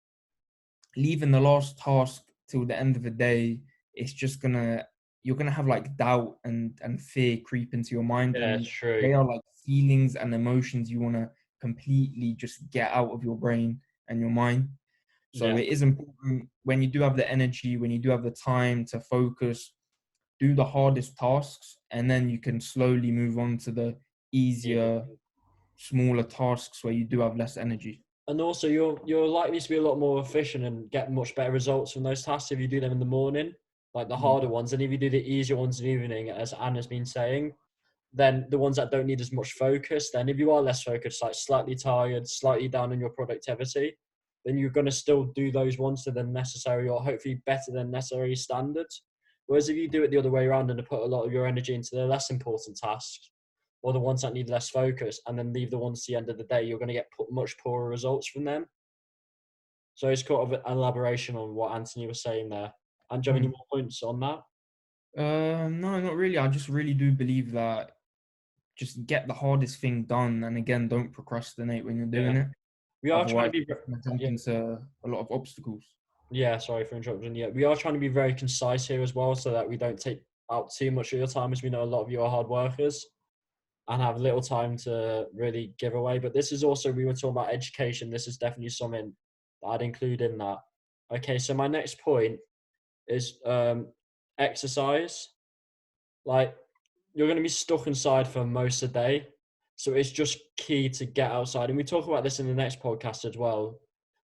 leaving 0.97 1.31
the 1.33 1.41
last 1.41 1.79
task 1.79 2.23
till 2.49 2.65
the 2.67 2.79
end 2.79 2.97
of 2.97 3.03
the 3.03 3.11
day, 3.11 3.61
it's 3.95 4.13
just 4.13 4.41
gonna 4.41 4.87
you're 5.25 5.37
gonna 5.37 5.51
have 5.51 5.67
like 5.67 5.97
doubt 5.97 6.39
and 6.45 6.79
and 6.83 7.01
fear 7.01 7.39
creep 7.39 7.75
into 7.75 7.91
your 7.93 8.05
mind. 8.05 8.37
Yeah, 8.37 8.55
and 8.55 8.63
it's 8.63 8.71
true. 8.71 9.01
they 9.01 9.13
are 9.13 9.25
like 9.25 9.41
feelings 9.67 10.17
and 10.17 10.35
emotions 10.35 10.91
you 10.91 11.01
want 11.01 11.15
to 11.15 11.31
completely 11.61 12.35
just 12.35 12.71
get 12.71 12.91
out 12.93 13.11
of 13.11 13.23
your 13.23 13.37
brain 13.37 13.81
and 14.09 14.21
your 14.21 14.31
mind. 14.31 14.69
So 15.35 15.47
Yeah. 15.47 15.57
it 15.57 15.69
is 15.69 15.83
important 15.83 16.49
when 16.65 16.83
you 16.83 16.89
do 16.89 17.01
have 17.01 17.17
the 17.17 17.31
energy, 17.31 17.77
when 17.77 17.91
you 17.91 17.99
do 17.99 18.11
have 18.11 18.23
the 18.23 18.33
time 18.33 18.85
to 18.87 19.01
focus, 19.01 19.73
do 20.39 20.55
the 20.55 20.65
hardest 20.65 21.17
tasks, 21.17 21.79
and 21.91 22.11
then 22.11 22.29
you 22.29 22.39
can 22.39 22.61
slowly 22.61 23.11
move 23.11 23.39
on 23.39 23.57
to 23.59 23.71
the 23.73 23.97
easier, 24.33 25.05
smaller 25.89 26.23
tasks 26.23 26.85
where 26.85 26.93
you 26.93 27.05
do 27.05 27.21
have 27.21 27.37
less 27.37 27.57
energy. 27.57 28.03
and 28.29 28.41
also 28.41 28.69
you're 28.69 28.97
you're 29.05 29.27
likely 29.27 29.59
to 29.59 29.69
be 29.69 29.79
a 29.79 29.83
lot 29.83 29.99
more 29.99 30.21
efficient 30.21 30.63
and 30.65 30.89
get 30.97 31.11
much 31.13 31.35
better 31.35 31.51
results 31.51 31.91
from 31.93 32.05
those 32.05 32.23
tasks 32.23 32.53
if 32.53 32.61
you 32.61 32.69
do 32.69 32.79
them 32.81 32.93
in 32.93 33.01
the 33.01 33.15
morning, 33.19 33.53
like 33.95 34.09
the 34.09 34.15
Mm. 34.15 34.27
harder 34.27 34.49
ones, 34.49 34.73
and 34.73 34.81
if 34.81 34.91
you 34.93 34.99
do 35.07 35.11
the 35.11 35.25
easier 35.37 35.57
ones 35.57 35.81
in 35.81 35.87
the 35.87 35.93
evening, 35.93 36.31
as 36.31 36.53
Anna's 36.53 36.87
been 36.87 37.05
saying, 37.05 37.53
then 38.13 38.47
the 38.51 38.59
ones 38.67 38.77
that 38.77 38.91
don't 38.93 39.07
need 39.11 39.21
as 39.21 39.33
much 39.33 39.51
focus, 39.65 40.11
then 40.13 40.29
if 40.29 40.39
you 40.39 40.53
are 40.53 40.63
less 40.63 40.83
focused, 40.85 41.21
like 41.23 41.35
slightly 41.35 41.75
tired, 41.75 42.25
slightly 42.29 42.69
down 42.69 42.93
in 42.93 43.01
your 43.01 43.11
productivity, 43.11 43.89
then 44.45 44.57
you're 44.59 44.71
going 44.79 44.87
to 44.93 44.93
still 45.05 45.25
do 45.41 45.51
those 45.51 45.77
ones 45.79 46.05
to 46.05 46.11
the 46.13 46.23
necessary 46.23 46.89
or 46.89 47.03
hopefully 47.03 47.37
better 47.45 47.71
than 47.73 47.91
necessary 47.91 48.37
standards. 48.37 49.03
Whereas 49.47 49.69
if 49.69 49.77
you 49.77 49.89
do 49.89 50.05
it 50.05 50.11
the 50.13 50.19
other 50.19 50.31
way 50.31 50.45
around 50.47 50.71
and 50.71 50.87
put 50.87 51.03
a 51.03 51.07
lot 51.15 51.25
of 51.25 51.33
your 51.33 51.47
energy 51.47 51.75
into 51.75 51.97
the 51.97 52.07
less 52.07 52.31
important 52.31 52.77
tasks, 52.77 53.31
or 53.83 53.93
the 53.93 53.99
ones 53.99 54.23
that 54.23 54.33
need 54.33 54.49
less 54.49 54.71
focus, 54.71 55.21
and 55.27 55.39
then 55.39 55.53
leave 55.53 55.71
the 55.71 55.79
ones 55.79 56.05
to 56.05 56.13
the 56.13 56.17
end 56.17 56.31
of 56.31 56.39
the 56.39 56.45
day, 56.45 56.63
you're 56.63 56.79
going 56.79 56.89
to 56.89 56.95
get 56.95 57.09
much 57.31 57.59
poorer 57.59 57.89
results 57.89 58.29
from 58.29 58.45
them. 58.45 58.67
So 59.95 60.09
it's 60.09 60.23
kind 60.23 60.41
of 60.41 60.53
an 60.53 60.61
elaboration 60.67 61.37
on 61.37 61.55
what 61.55 61.75
Anthony 61.75 62.07
was 62.07 62.23
saying 62.23 62.49
there. 62.49 62.73
And 63.11 63.23
do 63.23 63.29
you 63.29 63.35
have 63.35 63.43
any 63.43 63.49
Mm. 63.49 63.57
more 63.57 63.67
points 63.73 64.03
on 64.03 64.21
that? 64.21 64.43
Uh, 65.19 65.69
no, 65.69 66.01
not 66.01 66.15
really. 66.15 66.39
I 66.39 66.49
just 66.49 66.69
really 66.69 66.95
do 66.95 67.13
believe 67.13 67.53
that 67.53 67.91
just 68.79 69.05
get 69.07 69.27
the 69.27 69.35
hardest 69.35 69.81
thing 69.81 70.05
done, 70.05 70.45
and 70.45 70.57
again, 70.57 70.89
don't 70.89 71.13
procrastinate 71.13 71.85
when 71.85 71.97
you're 71.97 72.07
doing 72.07 72.37
it. 72.37 72.49
We 73.03 73.11
are 73.11 73.27
trying 73.29 73.53
to 73.53 73.59
be. 73.59 73.67
jump 74.03 74.21
yeah. 74.21 74.29
into 74.29 74.79
a 75.05 75.09
lot 75.09 75.21
of 75.21 75.31
obstacles. 75.31 75.85
Yeah, 76.31 76.57
sorry 76.57 76.85
for 76.85 76.95
interrupting. 76.97 77.35
Yeah, 77.35 77.49
we 77.49 77.65
are 77.65 77.77
trying 77.77 77.95
to 77.95 78.01
be 78.01 78.09
very 78.09 78.33
concise 78.33 78.87
here 78.87 79.03
as 79.03 79.15
well, 79.15 79.35
so 79.35 79.51
that 79.51 79.69
we 79.69 79.77
don't 79.77 80.01
take 80.01 80.23
out 80.51 80.73
too 80.73 80.91
much 80.91 81.13
of 81.13 81.19
your 81.19 81.29
time, 81.29 81.53
as 81.53 81.63
we 81.63 81.69
know 81.69 81.83
a 81.83 81.85
lot 81.85 82.03
of 82.03 82.11
you 82.11 82.23
are 82.23 82.31
hard 82.31 82.49
workers 82.49 83.07
and 83.89 84.01
have 84.01 84.21
little 84.21 84.41
time 84.41 84.77
to 84.77 85.27
really 85.35 85.75
give 85.79 85.95
away. 85.95 86.19
But 86.19 86.35
this 86.35 86.53
is 86.53 86.65
also 86.65 86.93
we 86.93 87.05
were 87.05 87.15
talking 87.15 87.31
about 87.31 87.53
education. 87.53 88.11
This 88.11 88.29
is 88.29 88.37
definitely 88.37 88.71
something 88.71 89.13
that 89.63 89.69
I'd 89.69 89.83
include 89.83 90.21
in 90.21 90.39
that. 90.39 90.59
Okay, 91.15 91.39
so 91.39 91.55
my 91.55 91.67
next 91.67 92.01
point 92.01 92.39
is 93.09 93.39
um, 93.45 93.89
exercise. 94.39 95.31
Like 96.25 96.57
you're 97.15 97.27
going 97.27 97.37
to 97.37 97.43
be 97.43 97.49
stuck 97.49 97.87
inside 97.87 98.27
for 98.29 98.45
most 98.45 98.83
of 98.83 98.93
the 98.93 98.99
day, 98.99 99.29
so 99.77 99.93
it's 99.93 100.11
just 100.11 100.39
key 100.57 100.89
to 100.91 101.05
get 101.05 101.31
outside. 101.31 101.69
And 101.69 101.77
we 101.77 101.85
talk 101.85 102.07
about 102.07 102.25
this 102.25 102.41
in 102.41 102.47
the 102.47 102.55
next 102.55 102.81
podcast 102.81 103.25
as 103.25 103.37
well 103.37 103.79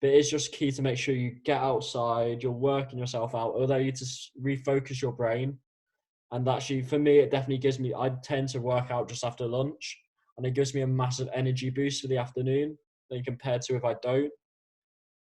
but 0.01 0.10
it's 0.10 0.29
just 0.29 0.51
key 0.51 0.72
to 0.72 0.81
make 0.81 0.98
sure 0.98 1.13
you 1.13 1.36
get 1.46 1.62
outside, 1.62 2.41
you're 2.41 2.51
working 2.51 2.98
yourself 2.98 3.36
out, 3.36 3.53
although 3.53 3.77
you 3.77 3.91
to 3.91 4.05
refocus 4.41 5.01
your 5.01 5.12
brain. 5.12 5.58
And 6.31 6.47
actually, 6.47 6.81
for 6.81 6.97
me, 6.97 7.19
it 7.19 7.31
definitely 7.31 7.57
gives 7.57 7.79
me, 7.79 7.93
I 7.93 8.09
tend 8.23 8.50
to 8.50 8.59
work 8.59 8.89
out 8.89 9.09
just 9.09 9.23
after 9.23 9.45
lunch, 9.45 10.00
and 10.38 10.45
it 10.45 10.53
gives 10.53 10.73
me 10.73 10.81
a 10.81 10.88
massive 10.88 11.27
energy 11.33 11.69
boost 11.69 12.01
for 12.01 12.07
the 12.07 12.17
afternoon 12.17 12.77
than 13.09 13.23
compared 13.23 13.61
to 13.63 13.75
if 13.75 13.83
I 13.83 13.95
don't. 14.01 14.31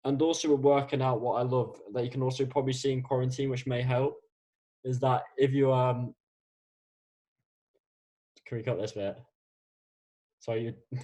And 0.06 0.22
also, 0.22 0.50
with 0.50 0.62
working 0.62 1.02
out, 1.02 1.22
what 1.22 1.36
I 1.36 1.44
love 1.44 1.80
that 1.94 2.04
you 2.04 2.10
can 2.10 2.24
also 2.24 2.46
probably 2.46 2.74
see 2.74 2.92
in 2.92 3.04
quarantine, 3.04 3.50
which 3.50 3.68
may 3.68 3.82
help, 3.82 4.18
is 4.84 5.00
that 5.02 5.24
if 5.38 5.52
you, 5.54 5.72
um, 5.72 6.16
can 8.46 8.58
we 8.58 8.64
cut 8.64 8.80
this 8.80 8.94
bit? 8.94 9.18
Sorry, 10.40 10.64
you. 10.64 11.00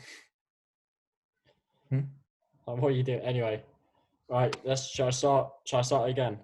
Hmm? 1.89 1.99
What 2.65 2.81
are 2.81 2.91
you 2.91 3.03
doing? 3.03 3.19
Anyway, 3.19 3.61
right. 4.29 4.55
Let's. 4.63 4.87
Shall 4.87 5.07
I 5.07 5.09
start? 5.09 5.51
Shall 5.65 5.79
I 5.79 5.81
start 5.81 6.09
again? 6.09 6.39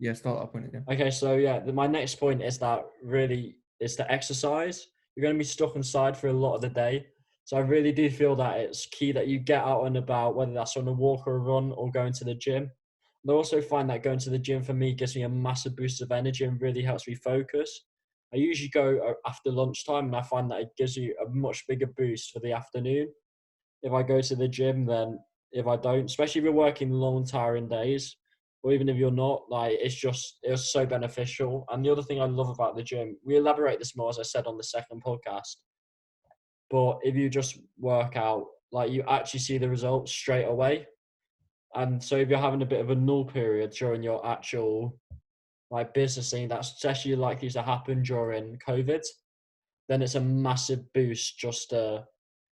Yeah, 0.00 0.14
start 0.14 0.40
that 0.40 0.50
point 0.52 0.66
again. 0.66 0.84
Okay, 0.90 1.10
so 1.10 1.34
yeah, 1.36 1.60
the, 1.60 1.72
my 1.72 1.86
next 1.86 2.14
point 2.16 2.42
is 2.42 2.58
that 2.58 2.84
really 3.02 3.58
is 3.80 3.96
the 3.96 4.10
exercise. 4.10 4.86
You're 5.14 5.22
going 5.22 5.34
to 5.34 5.38
be 5.38 5.44
stuck 5.44 5.76
inside 5.76 6.16
for 6.16 6.28
a 6.28 6.32
lot 6.32 6.54
of 6.54 6.62
the 6.62 6.70
day, 6.70 7.06
so 7.44 7.58
I 7.58 7.60
really 7.60 7.92
do 7.92 8.08
feel 8.08 8.34
that 8.36 8.58
it's 8.58 8.86
key 8.86 9.12
that 9.12 9.28
you 9.28 9.38
get 9.38 9.62
out 9.62 9.84
and 9.84 9.98
about, 9.98 10.36
whether 10.36 10.54
that's 10.54 10.76
on 10.78 10.88
a 10.88 10.92
walk 10.92 11.26
or 11.26 11.36
a 11.36 11.38
run 11.38 11.72
or 11.72 11.90
going 11.90 12.14
to 12.14 12.24
the 12.24 12.34
gym. 12.34 12.70
I 13.28 13.32
also 13.32 13.60
find 13.60 13.90
that 13.90 14.02
going 14.02 14.18
to 14.20 14.30
the 14.30 14.38
gym 14.38 14.62
for 14.62 14.72
me 14.72 14.94
gives 14.94 15.14
me 15.14 15.22
a 15.22 15.28
massive 15.28 15.76
boost 15.76 16.00
of 16.00 16.10
energy 16.10 16.44
and 16.44 16.60
really 16.62 16.82
helps 16.82 17.06
me 17.06 17.14
focus. 17.14 17.84
I 18.32 18.38
usually 18.38 18.70
go 18.70 18.98
uh, 19.06 19.28
after 19.28 19.50
lunchtime, 19.50 20.06
and 20.06 20.16
I 20.16 20.22
find 20.22 20.50
that 20.50 20.62
it 20.62 20.68
gives 20.78 20.96
you 20.96 21.14
a 21.22 21.28
much 21.28 21.66
bigger 21.68 21.88
boost 21.88 22.30
for 22.30 22.40
the 22.40 22.52
afternoon. 22.52 23.08
If 23.82 23.92
I 23.92 24.02
go 24.02 24.22
to 24.22 24.36
the 24.36 24.48
gym, 24.48 24.86
then 24.86 25.18
if 25.52 25.66
I 25.66 25.76
don't, 25.76 26.06
especially 26.06 26.38
if 26.38 26.44
you're 26.44 26.52
working 26.54 26.90
long, 26.90 27.26
tiring 27.26 27.68
days, 27.68 28.16
or 28.62 28.72
even 28.72 28.88
if 28.88 28.96
you're 28.96 29.10
not, 29.10 29.42
like 29.48 29.78
it's 29.80 29.94
just 29.94 30.38
it's 30.42 30.72
so 30.72 30.84
beneficial. 30.84 31.64
And 31.70 31.84
the 31.84 31.90
other 31.90 32.02
thing 32.02 32.20
I 32.20 32.26
love 32.26 32.50
about 32.50 32.76
the 32.76 32.82
gym, 32.82 33.16
we 33.24 33.36
elaborate 33.36 33.78
this 33.78 33.96
more 33.96 34.10
as 34.10 34.18
I 34.18 34.22
said 34.22 34.46
on 34.46 34.56
the 34.56 34.64
second 34.64 35.02
podcast. 35.02 35.56
But 36.70 36.98
if 37.02 37.16
you 37.16 37.28
just 37.28 37.58
work 37.78 38.16
out, 38.16 38.46
like 38.72 38.90
you 38.90 39.02
actually 39.08 39.40
see 39.40 39.58
the 39.58 39.68
results 39.68 40.12
straight 40.12 40.44
away. 40.44 40.86
And 41.74 42.02
so 42.02 42.16
if 42.16 42.28
you're 42.28 42.38
having 42.38 42.62
a 42.62 42.66
bit 42.66 42.80
of 42.80 42.90
a 42.90 42.94
null 42.94 43.24
period 43.24 43.70
during 43.70 44.02
your 44.02 44.24
actual 44.26 44.96
like 45.70 45.94
business 45.94 46.30
thing, 46.30 46.48
that's 46.48 46.72
especially 46.72 47.16
likely 47.16 47.48
to 47.50 47.62
happen 47.62 48.02
during 48.02 48.58
COVID, 48.66 49.02
then 49.88 50.02
it's 50.02 50.16
a 50.16 50.20
massive 50.20 50.80
boost 50.92 51.38
just 51.38 51.70
to 51.70 52.04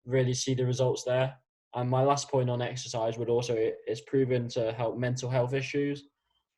really 0.06 0.34
see 0.34 0.54
the 0.54 0.66
results 0.66 1.04
there. 1.04 1.36
And 1.76 1.90
my 1.90 2.04
last 2.04 2.30
point 2.30 2.50
on 2.50 2.62
exercise 2.62 3.18
would 3.18 3.30
also 3.30 3.56
it's 3.58 4.02
proven 4.02 4.48
to 4.50 4.74
help 4.74 4.98
mental 4.98 5.30
health 5.30 5.54
issues. 5.54 6.04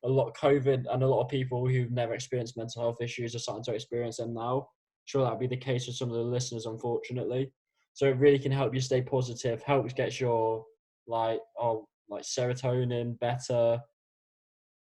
A 0.04 0.08
lot 0.08 0.28
of 0.28 0.34
COVID 0.34 0.84
and 0.90 1.02
a 1.02 1.06
lot 1.06 1.22
of 1.22 1.28
people 1.28 1.66
who've 1.66 1.90
never 1.90 2.14
experienced 2.14 2.56
mental 2.56 2.82
health 2.82 3.00
issues 3.00 3.34
are 3.34 3.38
starting 3.38 3.64
to 3.64 3.74
experience 3.74 4.16
them 4.18 4.34
now. 4.34 4.68
Sure, 5.06 5.24
that'd 5.24 5.38
be 5.38 5.46
the 5.46 5.56
case 5.56 5.86
with 5.86 5.96
some 5.96 6.08
of 6.08 6.16
the 6.16 6.22
listeners, 6.22 6.66
unfortunately. 6.66 7.52
So 7.92 8.06
it 8.06 8.18
really 8.18 8.38
can 8.38 8.52
help 8.52 8.74
you 8.74 8.80
stay 8.80 9.02
positive, 9.02 9.62
helps 9.62 9.92
get 9.92 10.18
your 10.18 10.64
like 11.06 11.40
oh 11.58 11.86
like 12.08 12.24
serotonin 12.24 13.18
better, 13.20 13.80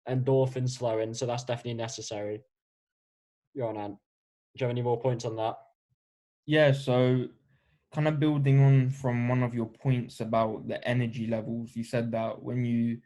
endorphins 0.10 0.78
flowing. 0.78 1.14
So 1.14 1.26
that's 1.26 1.44
definitely 1.44 1.76
necessary. 1.76 2.42
You're 3.54 3.68
on, 3.68 3.78
Ant. 3.78 3.96
Do 4.56 4.64
you 4.64 4.66
have 4.66 4.72
any 4.72 4.82
more 4.82 5.00
points 5.00 5.26
on 5.26 5.36
that? 5.36 5.56
Yeah, 6.46 6.72
so 6.72 7.28
kind 7.94 8.08
of 8.08 8.20
building 8.20 8.64
on 8.64 8.90
from 8.90 9.28
one 9.28 9.44
of 9.44 9.54
your 9.54 9.66
points 9.66 10.22
about 10.22 10.68
the 10.68 10.86
energy 10.88 11.28
levels, 11.28 11.76
you 11.76 11.84
said 11.84 12.12
that 12.12 12.42
when 12.42 12.64
you 12.64 13.00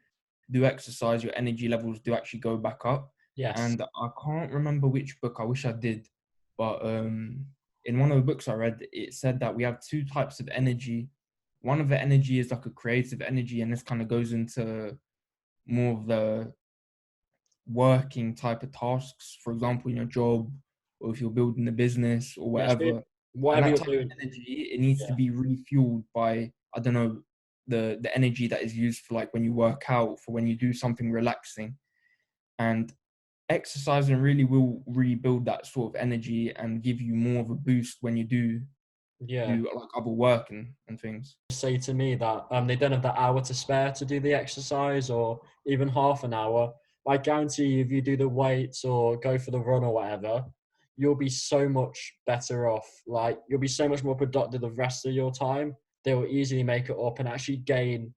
do 0.51 0.63
exercise, 0.65 1.23
your 1.23 1.33
energy 1.35 1.67
levels 1.67 1.99
do 1.99 2.13
actually 2.13 2.39
go 2.39 2.55
back 2.55 2.85
up. 2.85 3.11
Yes. 3.35 3.59
And 3.59 3.81
I 3.81 4.09
can't 4.23 4.51
remember 4.51 4.87
which 4.87 5.19
book, 5.21 5.37
I 5.39 5.43
wish 5.43 5.65
I 5.65 5.71
did, 5.71 6.07
but 6.57 6.85
um, 6.85 7.45
in 7.85 7.99
one 7.99 8.11
of 8.11 8.17
the 8.17 8.23
books 8.23 8.47
I 8.47 8.53
read, 8.53 8.85
it 8.91 9.13
said 9.13 9.39
that 9.39 9.53
we 9.53 9.63
have 9.63 9.81
two 9.81 10.05
types 10.05 10.39
of 10.39 10.47
energy. 10.49 11.09
One 11.61 11.81
of 11.81 11.89
the 11.89 11.99
energy 11.99 12.39
is 12.39 12.51
like 12.51 12.65
a 12.67 12.69
creative 12.69 13.21
energy, 13.21 13.61
and 13.61 13.73
this 13.73 13.83
kind 13.83 14.01
of 14.01 14.07
goes 14.07 14.33
into 14.33 14.97
more 15.65 15.93
of 15.93 16.05
the 16.05 16.53
working 17.67 18.35
type 18.35 18.61
of 18.61 18.71
tasks. 18.71 19.37
For 19.43 19.51
example, 19.51 19.89
in 19.89 19.97
your 19.97 20.05
job, 20.05 20.51
or 20.99 21.11
if 21.11 21.19
you're 21.19 21.31
building 21.31 21.67
a 21.67 21.71
business 21.71 22.35
or 22.37 22.51
whatever 22.51 23.03
whatever 23.35 23.67
you're 23.67 23.77
doing, 23.77 24.09
energy 24.19 24.69
it 24.71 24.79
needs 24.79 25.01
yeah. 25.01 25.07
to 25.07 25.13
be 25.13 25.29
refueled 25.29 26.03
by 26.13 26.51
I 26.75 26.79
don't 26.79 26.93
know 26.93 27.21
the 27.67 27.97
the 28.01 28.13
energy 28.15 28.47
that 28.47 28.61
is 28.61 28.75
used 28.75 29.01
for 29.01 29.15
like 29.15 29.33
when 29.33 29.43
you 29.43 29.53
work 29.53 29.83
out, 29.89 30.19
for 30.19 30.31
when 30.31 30.47
you 30.47 30.55
do 30.55 30.73
something 30.73 31.11
relaxing, 31.11 31.75
and 32.59 32.93
exercising 33.49 34.17
really 34.17 34.43
will 34.43 34.81
rebuild 34.87 35.45
that 35.45 35.65
sort 35.65 35.93
of 35.93 36.01
energy 36.01 36.51
and 36.55 36.81
give 36.81 37.01
you 37.01 37.13
more 37.13 37.41
of 37.41 37.49
a 37.49 37.55
boost 37.55 37.97
when 38.01 38.17
you 38.17 38.23
do 38.23 38.59
yeah. 39.27 39.47
do 39.47 39.67
like 39.75 39.87
other 39.95 40.09
work 40.09 40.49
and, 40.49 40.67
and 40.87 40.99
things. 40.99 41.35
Say 41.51 41.77
to 41.77 41.93
me 41.93 42.15
that 42.15 42.45
um 42.51 42.67
they 42.67 42.75
don't 42.75 42.91
have 42.91 43.03
that 43.03 43.17
hour 43.17 43.41
to 43.41 43.53
spare 43.53 43.91
to 43.91 44.05
do 44.05 44.19
the 44.19 44.33
exercise 44.33 45.09
or 45.09 45.39
even 45.65 45.87
half 45.87 46.23
an 46.23 46.33
hour. 46.33 46.73
I 47.07 47.17
guarantee 47.17 47.65
you 47.65 47.81
if 47.81 47.91
you 47.91 48.01
do 48.01 48.17
the 48.17 48.27
weights 48.27 48.83
or 48.83 49.17
go 49.17 49.37
for 49.37 49.51
the 49.51 49.59
run 49.59 49.83
or 49.83 49.93
whatever 49.93 50.43
you'll 50.97 51.15
be 51.15 51.29
so 51.29 51.67
much 51.67 52.13
better 52.25 52.69
off. 52.69 52.89
Like 53.07 53.39
you'll 53.49 53.59
be 53.59 53.67
so 53.67 53.87
much 53.87 54.03
more 54.03 54.15
productive 54.15 54.61
the 54.61 54.71
rest 54.71 55.05
of 55.05 55.13
your 55.13 55.31
time. 55.31 55.75
They 56.03 56.13
will 56.13 56.27
easily 56.27 56.63
make 56.63 56.89
it 56.89 56.97
up 56.97 57.19
and 57.19 57.27
actually 57.27 57.57
gain 57.57 58.13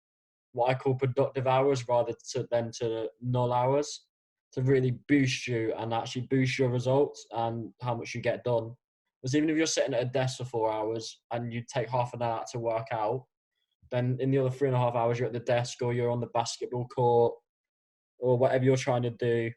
what 0.53 0.71
I 0.71 0.75
call 0.75 0.95
productive 0.95 1.47
hours 1.47 1.87
rather 1.89 2.13
to, 2.33 2.47
than 2.51 2.71
to 2.79 3.09
null 3.23 3.53
hours 3.53 4.05
to 4.53 4.63
really 4.63 4.99
boost 5.09 5.47
you 5.47 5.75
and 5.79 5.93
actually 5.93 6.23
boost 6.23 6.59
your 6.59 6.71
results 6.71 7.27
and 7.33 7.71
how 7.83 7.95
much 7.95 8.15
you 8.15 8.21
get 8.21 8.45
done. 8.45 8.73
Because 9.21 9.35
even 9.35 9.51
if 9.51 9.57
you're 9.57 9.67
sitting 9.67 9.95
at 9.95 10.03
a 10.03 10.07
desk 10.07 10.39
for 10.39 10.45
four 10.45 10.73
hours 10.73 11.21
and 11.33 11.53
you 11.53 11.63
take 11.73 11.89
half 11.89 12.15
an 12.15 12.23
hour 12.23 12.45
to 12.53 12.59
work 12.59 12.87
out, 12.93 13.25
then 13.91 14.17
in 14.21 14.31
the 14.31 14.39
other 14.39 14.51
three 14.51 14.69
and 14.69 14.77
a 14.77 14.81
half 14.81 14.95
hours 14.95 15.19
you're 15.19 15.27
at 15.27 15.33
the 15.33 15.41
desk 15.41 15.83
or 15.83 15.93
you're 15.93 16.11
on 16.11 16.21
the 16.21 16.29
basketball 16.29 16.87
court 16.89 17.35
or 18.19 18.39
whatever 18.39 18.65
you're 18.65 18.77
trying 18.77 19.03
to 19.03 19.11
do 19.11 19.51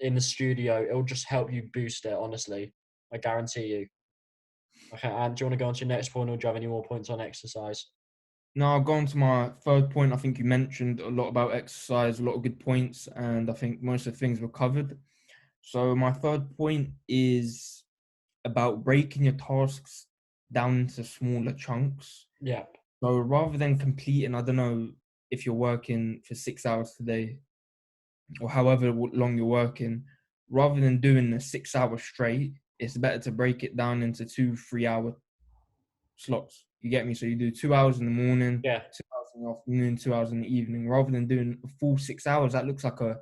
in 0.00 0.14
the 0.14 0.20
studio, 0.20 0.84
it'll 0.88 1.02
just 1.02 1.26
help 1.26 1.52
you 1.52 1.68
boost 1.72 2.04
it. 2.04 2.12
Honestly, 2.12 2.72
I 3.12 3.18
guarantee 3.18 3.66
you. 3.66 3.86
Okay, 4.94 5.08
and 5.08 5.34
do 5.34 5.42
you 5.42 5.46
want 5.46 5.58
to 5.58 5.62
go 5.62 5.68
on 5.68 5.74
to 5.74 5.80
your 5.80 5.88
next 5.88 6.10
point, 6.10 6.30
or 6.30 6.36
do 6.36 6.44
you 6.44 6.48
have 6.48 6.56
any 6.56 6.66
more 6.66 6.84
points 6.84 7.10
on 7.10 7.20
exercise? 7.20 7.86
No, 8.54 8.66
I'll 8.66 8.80
go 8.80 8.94
on 8.94 9.06
to 9.06 9.18
my 9.18 9.50
third 9.64 9.90
point. 9.90 10.12
I 10.12 10.16
think 10.16 10.38
you 10.38 10.44
mentioned 10.44 11.00
a 11.00 11.08
lot 11.08 11.28
about 11.28 11.54
exercise, 11.54 12.20
a 12.20 12.22
lot 12.22 12.36
of 12.36 12.42
good 12.42 12.58
points, 12.58 13.08
and 13.14 13.50
I 13.50 13.52
think 13.52 13.82
most 13.82 14.06
of 14.06 14.14
the 14.14 14.18
things 14.18 14.40
were 14.40 14.48
covered. 14.48 14.98
So 15.60 15.94
my 15.94 16.12
third 16.12 16.56
point 16.56 16.90
is 17.08 17.84
about 18.44 18.84
breaking 18.84 19.24
your 19.24 19.34
tasks 19.34 20.06
down 20.52 20.80
into 20.80 21.04
smaller 21.04 21.52
chunks. 21.52 22.26
Yeah. 22.40 22.64
So 23.02 23.18
rather 23.18 23.58
than 23.58 23.78
completing, 23.78 24.34
I 24.34 24.42
don't 24.42 24.56
know 24.56 24.92
if 25.30 25.44
you're 25.44 25.54
working 25.54 26.22
for 26.26 26.34
six 26.34 26.64
hours 26.64 26.94
today, 26.96 27.38
or 28.40 28.48
however 28.48 28.92
long 28.92 29.36
you're 29.36 29.46
working, 29.46 30.04
rather 30.50 30.80
than 30.80 31.00
doing 31.00 31.30
the 31.30 31.40
six 31.40 31.74
hours 31.74 32.02
straight, 32.02 32.52
it's 32.78 32.96
better 32.96 33.18
to 33.18 33.30
break 33.30 33.62
it 33.62 33.76
down 33.76 34.02
into 34.02 34.24
two, 34.24 34.56
three 34.56 34.86
hour 34.86 35.16
slots. 36.16 36.64
You 36.80 36.90
get 36.90 37.06
me? 37.06 37.14
So 37.14 37.26
you 37.26 37.36
do 37.36 37.50
two 37.50 37.74
hours 37.74 37.98
in 37.98 38.04
the 38.04 38.10
morning, 38.10 38.60
yeah, 38.62 38.78
two 38.78 39.04
hours 39.14 39.28
in 39.34 39.42
the 39.42 39.50
afternoon, 39.50 39.96
two 39.96 40.14
hours 40.14 40.32
in 40.32 40.40
the 40.40 40.54
evening, 40.54 40.88
rather 40.88 41.10
than 41.10 41.26
doing 41.26 41.58
a 41.64 41.68
full 41.80 41.98
six 41.98 42.26
hours. 42.26 42.52
That 42.52 42.66
looks 42.66 42.84
like 42.84 43.00
a, 43.00 43.16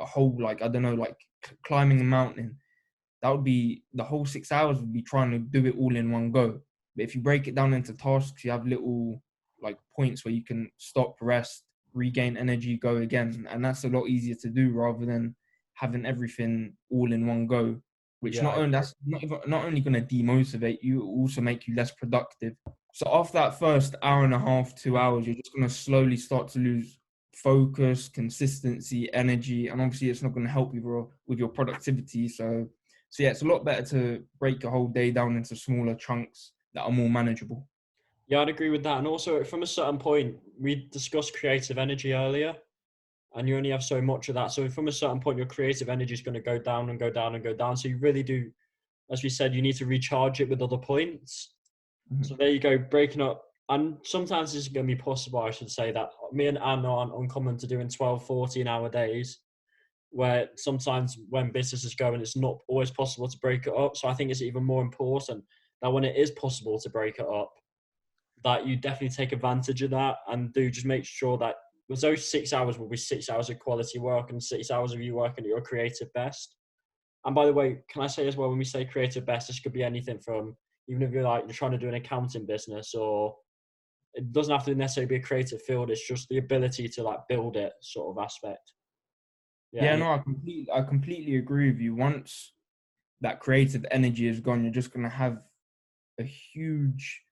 a 0.00 0.04
whole, 0.06 0.36
like, 0.40 0.62
I 0.62 0.68
don't 0.68 0.82
know, 0.82 0.94
like 0.94 1.16
climbing 1.64 2.00
a 2.00 2.04
mountain. 2.04 2.56
That 3.20 3.30
would 3.30 3.44
be 3.44 3.84
the 3.94 4.02
whole 4.02 4.24
six 4.24 4.50
hours 4.50 4.78
would 4.78 4.92
be 4.92 5.02
trying 5.02 5.30
to 5.30 5.38
do 5.38 5.66
it 5.66 5.76
all 5.78 5.94
in 5.94 6.10
one 6.10 6.32
go. 6.32 6.60
But 6.96 7.04
if 7.04 7.14
you 7.14 7.20
break 7.20 7.46
it 7.46 7.54
down 7.54 7.72
into 7.72 7.92
tasks, 7.92 8.44
you 8.44 8.50
have 8.50 8.66
little 8.66 9.22
like 9.60 9.78
points 9.94 10.24
where 10.24 10.34
you 10.34 10.44
can 10.44 10.70
stop, 10.76 11.16
rest, 11.20 11.62
regain 11.94 12.36
energy, 12.36 12.76
go 12.76 12.96
again. 12.96 13.46
And 13.50 13.64
that's 13.64 13.84
a 13.84 13.88
lot 13.88 14.08
easier 14.08 14.34
to 14.36 14.48
do 14.48 14.70
rather 14.72 15.06
than 15.06 15.34
having 15.74 16.06
everything 16.06 16.74
all 16.90 17.12
in 17.12 17.26
one 17.26 17.46
go, 17.46 17.80
which 18.20 18.36
yeah, 18.36 18.42
not 18.42 18.58
only 18.58 18.70
that's 18.70 18.94
not, 19.04 19.22
even, 19.22 19.38
not 19.46 19.64
only 19.64 19.80
going 19.80 19.94
to 19.94 20.00
demotivate 20.00 20.78
you, 20.82 21.02
also 21.02 21.40
make 21.40 21.66
you 21.66 21.74
less 21.74 21.90
productive. 21.90 22.54
So 22.94 23.08
after 23.12 23.34
that 23.38 23.58
first 23.58 23.94
hour 24.02 24.24
and 24.24 24.34
a 24.34 24.38
half, 24.38 24.74
two 24.74 24.98
hours, 24.98 25.26
you're 25.26 25.36
just 25.36 25.52
going 25.54 25.66
to 25.66 25.74
slowly 25.74 26.16
start 26.16 26.48
to 26.48 26.58
lose 26.58 26.98
focus, 27.34 28.08
consistency, 28.08 29.12
energy, 29.14 29.68
and 29.68 29.80
obviously 29.80 30.10
it's 30.10 30.22
not 30.22 30.34
going 30.34 30.46
to 30.46 30.52
help 30.52 30.74
you 30.74 30.82
with 30.82 30.92
your, 30.92 31.08
with 31.26 31.38
your 31.38 31.48
productivity. 31.48 32.28
So, 32.28 32.68
so 33.08 33.22
yeah, 33.22 33.30
it's 33.30 33.42
a 33.42 33.46
lot 33.46 33.64
better 33.64 33.82
to 33.86 34.22
break 34.38 34.62
your 34.62 34.72
whole 34.72 34.88
day 34.88 35.10
down 35.10 35.36
into 35.36 35.56
smaller 35.56 35.94
chunks 35.94 36.52
that 36.74 36.82
are 36.82 36.92
more 36.92 37.08
manageable. 37.08 37.66
Yeah, 38.28 38.40
I'd 38.40 38.48
agree 38.48 38.70
with 38.70 38.82
that. 38.84 38.98
And 38.98 39.06
also, 39.06 39.44
from 39.44 39.62
a 39.62 39.66
certain 39.66 39.98
point, 39.98 40.36
we 40.58 40.88
discussed 40.90 41.34
creative 41.34 41.78
energy 41.78 42.14
earlier, 42.14 42.54
and 43.34 43.48
you 43.48 43.56
only 43.56 43.70
have 43.70 43.82
so 43.82 44.00
much 44.00 44.28
of 44.28 44.34
that. 44.36 44.52
So, 44.52 44.68
from 44.68 44.88
a 44.88 44.92
certain 44.92 45.20
point, 45.20 45.38
your 45.38 45.46
creative 45.46 45.88
energy 45.88 46.14
is 46.14 46.22
going 46.22 46.34
to 46.34 46.40
go 46.40 46.58
down 46.58 46.90
and 46.90 46.98
go 46.98 47.10
down 47.10 47.34
and 47.34 47.42
go 47.42 47.54
down. 47.54 47.76
So, 47.76 47.88
you 47.88 47.98
really 47.98 48.22
do, 48.22 48.50
as 49.10 49.22
we 49.22 49.28
said, 49.28 49.54
you 49.54 49.62
need 49.62 49.76
to 49.76 49.86
recharge 49.86 50.40
it 50.40 50.48
with 50.48 50.62
other 50.62 50.78
points. 50.78 51.54
Mm-hmm. 52.12 52.22
So, 52.22 52.34
there 52.36 52.50
you 52.50 52.60
go, 52.60 52.78
breaking 52.78 53.22
up. 53.22 53.44
And 53.68 53.96
sometimes 54.02 54.54
it's 54.54 54.68
going 54.68 54.86
to 54.86 54.94
be 54.94 55.00
possible, 55.00 55.40
I 55.40 55.50
should 55.50 55.70
say, 55.70 55.92
that 55.92 56.10
me 56.32 56.46
and 56.46 56.58
Ant 56.58 56.84
aren't 56.84 57.14
uncommon 57.14 57.56
to 57.58 57.66
doing 57.66 57.88
12, 57.88 58.26
14 58.26 58.68
hour 58.68 58.88
days, 58.88 59.38
where 60.10 60.48
sometimes 60.56 61.18
when 61.30 61.52
business 61.52 61.84
is 61.84 61.94
going, 61.94 62.20
it's 62.20 62.36
not 62.36 62.58
always 62.68 62.90
possible 62.90 63.28
to 63.28 63.38
break 63.38 63.66
it 63.66 63.74
up. 63.76 63.96
So, 63.96 64.08
I 64.08 64.14
think 64.14 64.30
it's 64.30 64.42
even 64.42 64.64
more 64.64 64.82
important 64.82 65.42
that 65.80 65.92
when 65.92 66.04
it 66.04 66.16
is 66.16 66.30
possible 66.32 66.78
to 66.78 66.90
break 66.90 67.18
it 67.18 67.26
up, 67.26 67.52
that 68.44 68.66
you 68.66 68.76
definitely 68.76 69.14
take 69.14 69.32
advantage 69.32 69.82
of 69.82 69.90
that 69.90 70.16
and 70.28 70.52
do 70.52 70.70
just 70.70 70.86
make 70.86 71.04
sure 71.04 71.38
that 71.38 71.56
those 71.88 72.28
six 72.28 72.52
hours 72.52 72.78
will 72.78 72.88
be 72.88 72.96
six 72.96 73.28
hours 73.28 73.50
of 73.50 73.58
quality 73.58 73.98
work 73.98 74.30
and 74.30 74.42
six 74.42 74.70
hours 74.70 74.92
of 74.92 75.00
you 75.00 75.14
working 75.14 75.44
at 75.44 75.48
your 75.48 75.60
creative 75.60 76.12
best. 76.14 76.56
And 77.24 77.34
by 77.34 77.46
the 77.46 77.52
way, 77.52 77.82
can 77.88 78.02
I 78.02 78.06
say 78.06 78.26
as 78.26 78.36
well, 78.36 78.48
when 78.48 78.58
we 78.58 78.64
say 78.64 78.84
creative 78.84 79.26
best, 79.26 79.48
this 79.48 79.60
could 79.60 79.72
be 79.72 79.84
anything 79.84 80.18
from 80.18 80.56
even 80.88 81.02
if 81.02 81.12
you're 81.12 81.22
like 81.22 81.44
you're 81.44 81.54
trying 81.54 81.70
to 81.70 81.78
do 81.78 81.88
an 81.88 81.94
accounting 81.94 82.46
business 82.46 82.94
or 82.94 83.36
it 84.14 84.32
doesn't 84.32 84.52
have 84.52 84.64
to 84.64 84.74
necessarily 84.74 85.08
be 85.08 85.16
a 85.16 85.22
creative 85.22 85.62
field. 85.62 85.90
It's 85.90 86.06
just 86.06 86.28
the 86.28 86.38
ability 86.38 86.88
to 86.88 87.02
like 87.02 87.20
build 87.28 87.56
it 87.56 87.72
sort 87.80 88.16
of 88.16 88.22
aspect. 88.22 88.72
Yeah, 89.72 89.84
yeah 89.84 89.96
no, 89.96 90.12
I 90.12 90.18
completely, 90.18 90.72
I 90.72 90.82
completely 90.82 91.36
agree 91.36 91.70
with 91.70 91.80
you. 91.80 91.94
Once 91.94 92.52
that 93.20 93.40
creative 93.40 93.86
energy 93.90 94.26
is 94.26 94.40
gone, 94.40 94.62
you're 94.64 94.72
just 94.72 94.92
gonna 94.92 95.08
have 95.08 95.38
a 96.18 96.24
huge 96.24 97.22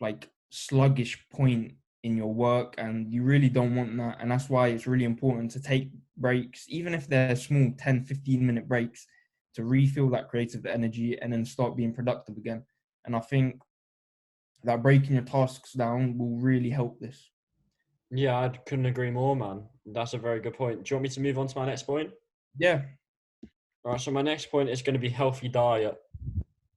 like 0.00 0.28
sluggish 0.50 1.26
point 1.30 1.72
in 2.02 2.16
your 2.16 2.32
work 2.32 2.74
and 2.78 3.12
you 3.12 3.22
really 3.22 3.48
don't 3.48 3.74
want 3.74 3.96
that 3.96 4.18
and 4.20 4.30
that's 4.30 4.48
why 4.48 4.68
it's 4.68 4.86
really 4.86 5.04
important 5.04 5.50
to 5.50 5.60
take 5.60 5.90
breaks 6.16 6.66
even 6.68 6.94
if 6.94 7.08
they're 7.08 7.34
small 7.34 7.72
10 7.78 8.04
15 8.04 8.46
minute 8.46 8.68
breaks 8.68 9.06
to 9.54 9.64
refill 9.64 10.08
that 10.08 10.28
creative 10.28 10.66
energy 10.66 11.18
and 11.20 11.32
then 11.32 11.44
start 11.44 11.76
being 11.76 11.92
productive 11.92 12.36
again 12.36 12.62
and 13.06 13.16
i 13.16 13.20
think 13.20 13.60
that 14.62 14.82
breaking 14.82 15.14
your 15.14 15.24
tasks 15.24 15.72
down 15.72 16.16
will 16.16 16.36
really 16.36 16.70
help 16.70 16.98
this 17.00 17.30
Yeah, 18.10 18.38
I 18.38 18.48
couldn't 18.48 18.86
agree 18.86 19.10
more, 19.10 19.34
man. 19.34 19.64
That's 19.84 20.14
a 20.14 20.18
very 20.18 20.40
good 20.40 20.54
point. 20.54 20.84
Do 20.84 20.86
you 20.88 20.96
want 20.96 21.02
me 21.02 21.08
to 21.08 21.20
move 21.20 21.38
on 21.38 21.48
to 21.48 21.58
my 21.58 21.66
next 21.66 21.84
point? 21.84 22.10
Yeah. 22.58 22.82
All 23.84 23.92
right. 23.92 24.00
So 24.00 24.10
my 24.10 24.22
next 24.22 24.50
point 24.50 24.68
is 24.68 24.82
going 24.82 24.94
to 24.94 25.00
be 25.00 25.08
healthy 25.08 25.48
diet. 25.48 25.96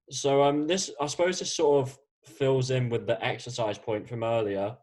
So 0.09 0.41
um, 0.43 0.67
this 0.67 0.89
I 0.99 1.05
suppose 1.07 1.39
this 1.39 1.55
sort 1.55 1.87
of 1.87 1.97
fills 2.29 2.71
in 2.71 2.89
with 2.89 3.07
the 3.07 3.23
exercise 3.23 3.77
point 3.77 4.07
from 4.07 4.23
earlier, 4.23 4.75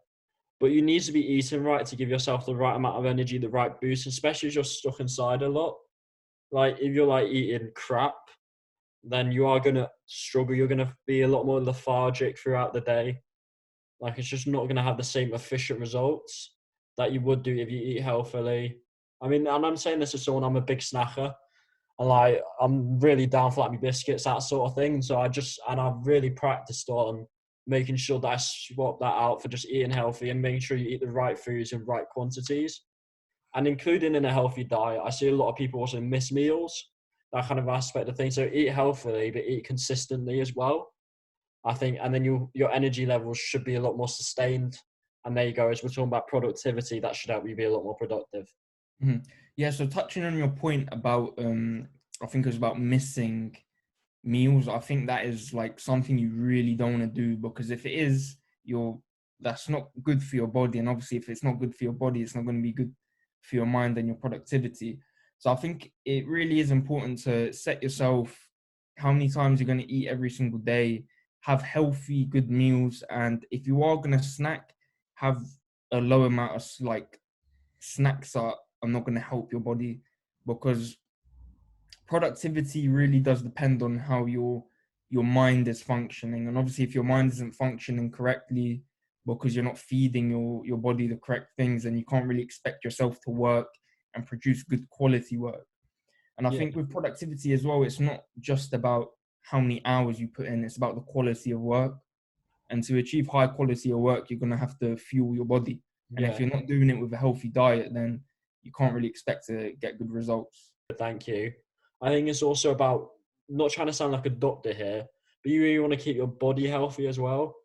but 0.59 0.71
you 0.71 0.81
need 0.81 1.03
to 1.03 1.11
be 1.11 1.25
eating 1.25 1.63
right 1.63 1.85
to 1.85 1.95
give 1.95 2.09
yourself 2.09 2.45
the 2.45 2.55
right 2.55 2.75
amount 2.75 2.97
of 2.97 3.05
energy, 3.05 3.37
the 3.37 3.49
right 3.49 3.79
boost, 3.79 4.07
especially 4.07 4.49
if 4.49 4.55
you're 4.55 4.63
stuck 4.63 4.99
inside 4.99 5.41
a 5.41 5.49
lot. 5.49 5.75
Like 6.51 6.77
if 6.79 6.93
you're 6.93 7.07
like 7.07 7.27
eating 7.27 7.71
crap, 7.75 8.15
then 9.03 9.31
you 9.31 9.45
are 9.45 9.59
gonna 9.59 9.89
struggle. 10.05 10.55
You're 10.55 10.67
gonna 10.67 10.93
be 11.05 11.21
a 11.21 11.27
lot 11.27 11.45
more 11.45 11.61
lethargic 11.61 12.39
throughout 12.39 12.73
the 12.73 12.81
day. 12.81 13.21
Like 13.99 14.17
it's 14.17 14.27
just 14.27 14.47
not 14.47 14.67
to 14.69 14.81
have 14.81 14.97
the 14.97 15.03
same 15.03 15.33
efficient 15.33 15.79
results 15.79 16.55
that 16.97 17.11
you 17.11 17.21
would 17.21 17.43
do 17.43 17.55
if 17.55 17.69
you 17.69 17.79
eat 17.79 18.01
healthily. 18.01 18.77
I 19.21 19.27
mean, 19.27 19.47
and 19.47 19.65
I'm 19.65 19.77
saying 19.77 19.99
this 19.99 20.13
as 20.13 20.23
someone 20.23 20.43
I'm 20.43 20.55
a 20.55 20.61
big 20.61 20.79
snacker, 20.79 21.33
and 21.99 22.09
like 22.09 22.41
I'm 22.59 22.99
really 22.99 23.25
down 23.25 23.51
for 23.51 23.61
like 23.61 23.71
my 23.71 23.77
biscuits, 23.77 24.23
that 24.23 24.39
sort 24.43 24.69
of 24.69 24.75
thing. 24.75 25.01
So 25.01 25.19
I 25.19 25.27
just 25.27 25.59
and 25.67 25.79
I've 25.79 26.05
really 26.05 26.29
practiced 26.29 26.89
on 26.89 27.27
making 27.67 27.97
sure 27.97 28.19
that 28.19 28.27
I 28.27 28.37
swap 28.37 28.99
that 29.01 29.05
out 29.05 29.41
for 29.41 29.49
just 29.49 29.67
eating 29.67 29.91
healthy 29.91 30.29
and 30.29 30.41
making 30.41 30.61
sure 30.61 30.77
you 30.77 30.87
eat 30.87 31.01
the 31.01 31.11
right 31.11 31.37
foods 31.37 31.73
in 31.73 31.85
right 31.85 32.05
quantities. 32.09 32.81
And 33.55 33.67
including 33.67 34.15
in 34.15 34.25
a 34.25 34.31
healthy 34.31 34.63
diet, 34.63 35.01
I 35.03 35.09
see 35.09 35.27
a 35.27 35.35
lot 35.35 35.49
of 35.49 35.55
people 35.55 35.79
also 35.79 35.99
miss 35.99 36.31
meals, 36.31 36.91
that 37.33 37.45
kind 37.47 37.59
of 37.59 37.67
aspect 37.67 38.07
of 38.07 38.15
things. 38.15 38.35
So 38.35 38.49
eat 38.51 38.69
healthily, 38.69 39.31
but 39.31 39.43
eat 39.43 39.65
consistently 39.65 40.39
as 40.39 40.55
well. 40.55 40.93
I 41.65 41.73
think, 41.73 41.97
and 42.01 42.13
then 42.13 42.23
you, 42.23 42.49
your 42.53 42.71
energy 42.71 43.05
levels 43.05 43.37
should 43.37 43.65
be 43.65 43.75
a 43.75 43.81
lot 43.81 43.97
more 43.97 44.07
sustained. 44.07 44.77
And 45.25 45.35
there 45.35 45.45
you 45.45 45.53
go. 45.53 45.67
As 45.67 45.83
we're 45.83 45.89
talking 45.89 46.05
about 46.05 46.27
productivity, 46.27 47.01
that 47.01 47.15
should 47.15 47.31
help 47.31 47.47
you 47.47 47.55
be 47.55 47.65
a 47.65 47.71
lot 47.71 47.83
more 47.83 47.95
productive. 47.95 48.47
Mm-hmm. 49.03 49.17
Yeah. 49.57 49.71
So 49.71 49.85
touching 49.87 50.23
on 50.23 50.37
your 50.37 50.47
point 50.47 50.87
about, 50.91 51.33
um, 51.37 51.89
I 52.21 52.27
think 52.27 52.45
it 52.45 52.49
was 52.49 52.57
about 52.57 52.79
missing 52.79 53.57
meals. 54.27 54.67
I 54.67 54.79
think 54.79 55.07
that 55.07 55.25
is 55.25 55.53
like 55.53 55.79
something 55.79 56.17
you 56.17 56.29
really 56.29 56.75
don't 56.75 56.99
want 56.99 57.15
to 57.15 57.21
do 57.21 57.35
because 57.37 57.71
if 57.71 57.85
it 57.85 57.93
is, 57.93 58.37
you're 58.63 58.99
that's 59.39 59.69
not 59.69 59.89
good 60.03 60.21
for 60.21 60.35
your 60.35 60.47
body. 60.47 60.79
And 60.79 60.89
obviously, 60.89 61.17
if 61.17 61.29
it's 61.29 61.43
not 61.43 61.59
good 61.59 61.73
for 61.75 61.83
your 61.83 61.93
body, 61.93 62.21
it's 62.21 62.35
not 62.35 62.45
going 62.45 62.57
to 62.57 62.63
be 62.63 62.73
good 62.73 62.93
for 63.41 63.55
your 63.55 63.65
mind 63.65 63.97
and 63.97 64.07
your 64.07 64.17
productivity. 64.17 64.99
So 65.39 65.51
I 65.51 65.55
think 65.55 65.91
it 66.05 66.27
really 66.27 66.59
is 66.59 66.71
important 66.71 67.23
to 67.23 67.53
set 67.53 67.81
yourself 67.81 68.35
how 68.97 69.11
many 69.11 69.29
times 69.29 69.59
you're 69.59 69.67
going 69.67 69.79
to 69.79 69.91
eat 69.91 70.09
every 70.09 70.31
single 70.31 70.59
day 70.59 71.05
have 71.47 71.61
healthy, 71.61 72.25
good 72.25 72.51
meals, 72.51 73.03
and 73.09 73.45
if 73.51 73.65
you 73.65 73.81
are 73.81 73.95
gonna 73.95 74.21
snack, 74.21 74.73
have 75.15 75.41
a 75.93 75.97
low 75.97 76.23
amount 76.23 76.55
of 76.57 76.67
like 76.81 77.19
snacks 77.79 78.35
are 78.35 78.55
are 78.83 78.89
not 78.89 79.05
gonna 79.05 79.19
help 79.21 79.51
your 79.51 79.61
body 79.61 80.01
because 80.45 80.97
productivity 82.07 82.87
really 82.87 83.19
does 83.19 83.41
depend 83.41 83.81
on 83.83 83.97
how 83.97 84.25
your 84.25 84.63
your 85.09 85.23
mind 85.23 85.67
is 85.67 85.81
functioning 85.81 86.47
and 86.47 86.57
obviously 86.57 86.83
if 86.83 86.93
your 86.93 87.03
mind 87.03 87.31
isn't 87.31 87.55
functioning 87.55 88.11
correctly 88.11 88.83
because 89.25 89.55
you're 89.55 89.63
not 89.63 89.77
feeding 89.77 90.29
your 90.29 90.65
your 90.65 90.77
body 90.77 91.07
the 91.07 91.15
correct 91.17 91.51
things 91.57 91.85
and 91.85 91.97
you 91.97 92.05
can't 92.05 92.27
really 92.27 92.41
expect 92.41 92.83
yourself 92.83 93.19
to 93.21 93.29
work 93.29 93.67
and 94.15 94.25
produce 94.25 94.63
good 94.63 94.89
quality 94.89 95.37
work 95.37 95.65
and 96.37 96.47
i 96.47 96.51
yeah. 96.51 96.57
think 96.57 96.75
with 96.75 96.89
productivity 96.89 97.53
as 97.53 97.63
well 97.63 97.83
it's 97.83 97.99
not 97.99 98.23
just 98.39 98.73
about 98.73 99.09
how 99.49 99.59
many 99.59 99.81
hours 99.85 100.19
you 100.19 100.27
put 100.27 100.45
in. 100.45 100.63
It's 100.63 100.77
about 100.77 100.95
the 100.95 101.01
quality 101.01 101.51
of 101.51 101.61
work. 101.61 101.95
And 102.69 102.83
to 102.83 102.97
achieve 102.97 103.27
high 103.27 103.47
quality 103.47 103.91
of 103.91 103.99
work, 103.99 104.29
you're 104.29 104.39
going 104.39 104.51
to 104.51 104.57
have 104.57 104.77
to 104.79 104.97
fuel 104.97 105.33
your 105.33 105.45
body. 105.45 105.81
And 106.15 106.25
yeah. 106.25 106.31
if 106.31 106.39
you're 106.39 106.49
not 106.49 106.67
doing 106.67 106.89
it 106.89 106.99
with 106.99 107.13
a 107.13 107.17
healthy 107.17 107.47
diet, 107.47 107.93
then 107.93 108.21
you 108.61 108.71
can't 108.77 108.93
really 108.93 109.07
expect 109.07 109.47
to 109.47 109.71
get 109.79 109.97
good 109.97 110.11
results. 110.11 110.73
Thank 110.97 111.27
you. 111.27 111.53
I 112.01 112.09
think 112.09 112.27
it's 112.27 112.43
also 112.43 112.71
about 112.71 113.09
not 113.49 113.71
trying 113.71 113.87
to 113.87 113.93
sound 113.93 114.13
like 114.13 114.25
a 114.25 114.31
doctor 114.31 114.73
here, 114.73 115.05
but 115.43 115.51
you 115.51 115.63
really 115.63 115.79
want 115.79 115.93
to 115.93 115.99
keep 115.99 116.15
your 116.15 116.27
body 116.27 116.67
healthy 116.67 117.07
as 117.07 117.19
well. 117.19 117.55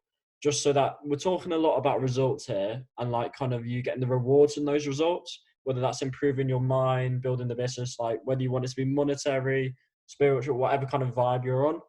Just 0.42 0.62
so 0.62 0.72
that 0.72 0.96
we're 1.04 1.16
talking 1.16 1.52
a 1.52 1.56
lot 1.56 1.76
about 1.76 2.00
results 2.00 2.46
here 2.46 2.82
and 2.98 3.12
like 3.12 3.32
kind 3.36 3.52
of 3.52 3.66
you 3.66 3.82
getting 3.82 4.00
the 4.00 4.06
rewards 4.06 4.56
in 4.56 4.64
those 4.64 4.86
results, 4.86 5.40
whether 5.64 5.80
that's 5.80 6.02
improving 6.02 6.48
your 6.48 6.60
mind, 6.60 7.22
building 7.22 7.46
the 7.46 7.54
business, 7.54 7.96
like 8.00 8.18
whether 8.24 8.42
you 8.42 8.50
want 8.50 8.64
it 8.64 8.68
to 8.68 8.76
be 8.76 8.84
monetary, 8.84 9.74
spiritual, 10.06 10.56
whatever 10.56 10.86
kind 10.86 11.02
of 11.02 11.14
vibe 11.14 11.44
you're 11.44 11.68
on, 11.68 11.80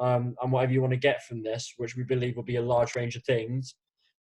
um, 0.00 0.34
and 0.42 0.52
whatever 0.52 0.72
you 0.72 0.80
want 0.80 0.92
to 0.92 0.98
get 0.98 1.22
from 1.24 1.42
this, 1.42 1.74
which 1.76 1.96
we 1.96 2.02
believe 2.02 2.36
will 2.36 2.42
be 2.42 2.56
a 2.56 2.62
large 2.62 2.94
range 2.94 3.14
of 3.14 3.24
things, 3.24 3.74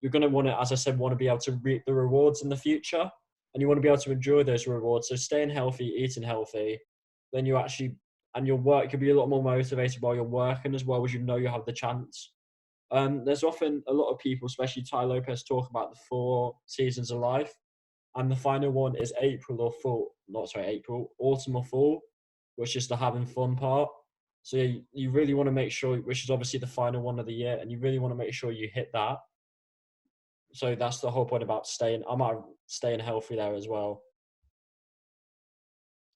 you're 0.00 0.12
going 0.12 0.22
to 0.22 0.28
want 0.28 0.46
to, 0.46 0.58
as 0.58 0.72
I 0.72 0.76
said, 0.76 0.98
want 0.98 1.12
to 1.12 1.16
be 1.16 1.28
able 1.28 1.38
to 1.38 1.58
reap 1.62 1.82
the 1.86 1.92
rewards 1.92 2.42
in 2.42 2.48
the 2.48 2.56
future, 2.56 3.10
and 3.52 3.60
you 3.60 3.68
want 3.68 3.78
to 3.78 3.82
be 3.82 3.88
able 3.88 3.98
to 3.98 4.12
enjoy 4.12 4.44
those 4.44 4.66
rewards. 4.66 5.08
So 5.08 5.16
staying 5.16 5.50
healthy, 5.50 5.86
eating 5.98 6.22
healthy, 6.22 6.78
then 7.32 7.46
you 7.46 7.56
actually 7.56 7.96
and 8.34 8.46
your 8.46 8.56
work 8.56 8.90
could 8.90 9.00
be 9.00 9.10
a 9.10 9.14
lot 9.14 9.28
more 9.28 9.42
motivated 9.42 10.00
while 10.00 10.14
you're 10.14 10.22
working 10.22 10.74
as 10.74 10.84
well 10.84 11.04
as 11.04 11.12
you 11.12 11.20
know 11.20 11.36
you 11.36 11.48
have 11.48 11.64
the 11.64 11.72
chance. 11.72 12.32
Um, 12.90 13.24
there's 13.24 13.42
often 13.42 13.82
a 13.88 13.92
lot 13.92 14.10
of 14.10 14.18
people, 14.18 14.46
especially 14.46 14.82
Tai 14.82 15.04
Lopez, 15.04 15.42
talk 15.42 15.68
about 15.68 15.92
the 15.92 15.98
four 16.08 16.54
seasons 16.66 17.10
of 17.10 17.18
life, 17.18 17.52
and 18.16 18.30
the 18.30 18.36
final 18.36 18.70
one 18.70 18.96
is 18.96 19.12
April 19.20 19.60
or 19.60 19.72
fall. 19.72 20.14
Not 20.28 20.48
sorry, 20.50 20.66
April, 20.66 21.10
autumn 21.18 21.56
or 21.56 21.64
fall 21.64 22.02
which 22.58 22.74
is 22.74 22.88
the 22.88 22.96
having 22.96 23.24
fun 23.24 23.54
part. 23.54 23.88
So 24.42 24.56
you, 24.56 24.82
you 24.92 25.10
really 25.10 25.32
want 25.32 25.46
to 25.46 25.52
make 25.52 25.70
sure, 25.70 25.96
which 25.98 26.24
is 26.24 26.30
obviously 26.30 26.58
the 26.58 26.66
final 26.66 27.00
one 27.00 27.20
of 27.20 27.26
the 27.26 27.32
year, 27.32 27.56
and 27.60 27.70
you 27.70 27.78
really 27.78 28.00
want 28.00 28.10
to 28.10 28.18
make 28.18 28.34
sure 28.34 28.50
you 28.50 28.68
hit 28.74 28.90
that. 28.92 29.18
So 30.52 30.74
that's 30.74 30.98
the 30.98 31.10
whole 31.10 31.24
point 31.24 31.44
about 31.44 31.68
staying. 31.68 32.02
I'm 32.08 32.20
staying 32.66 32.98
healthy 32.98 33.36
there 33.36 33.54
as 33.54 33.68
well. 33.68 34.02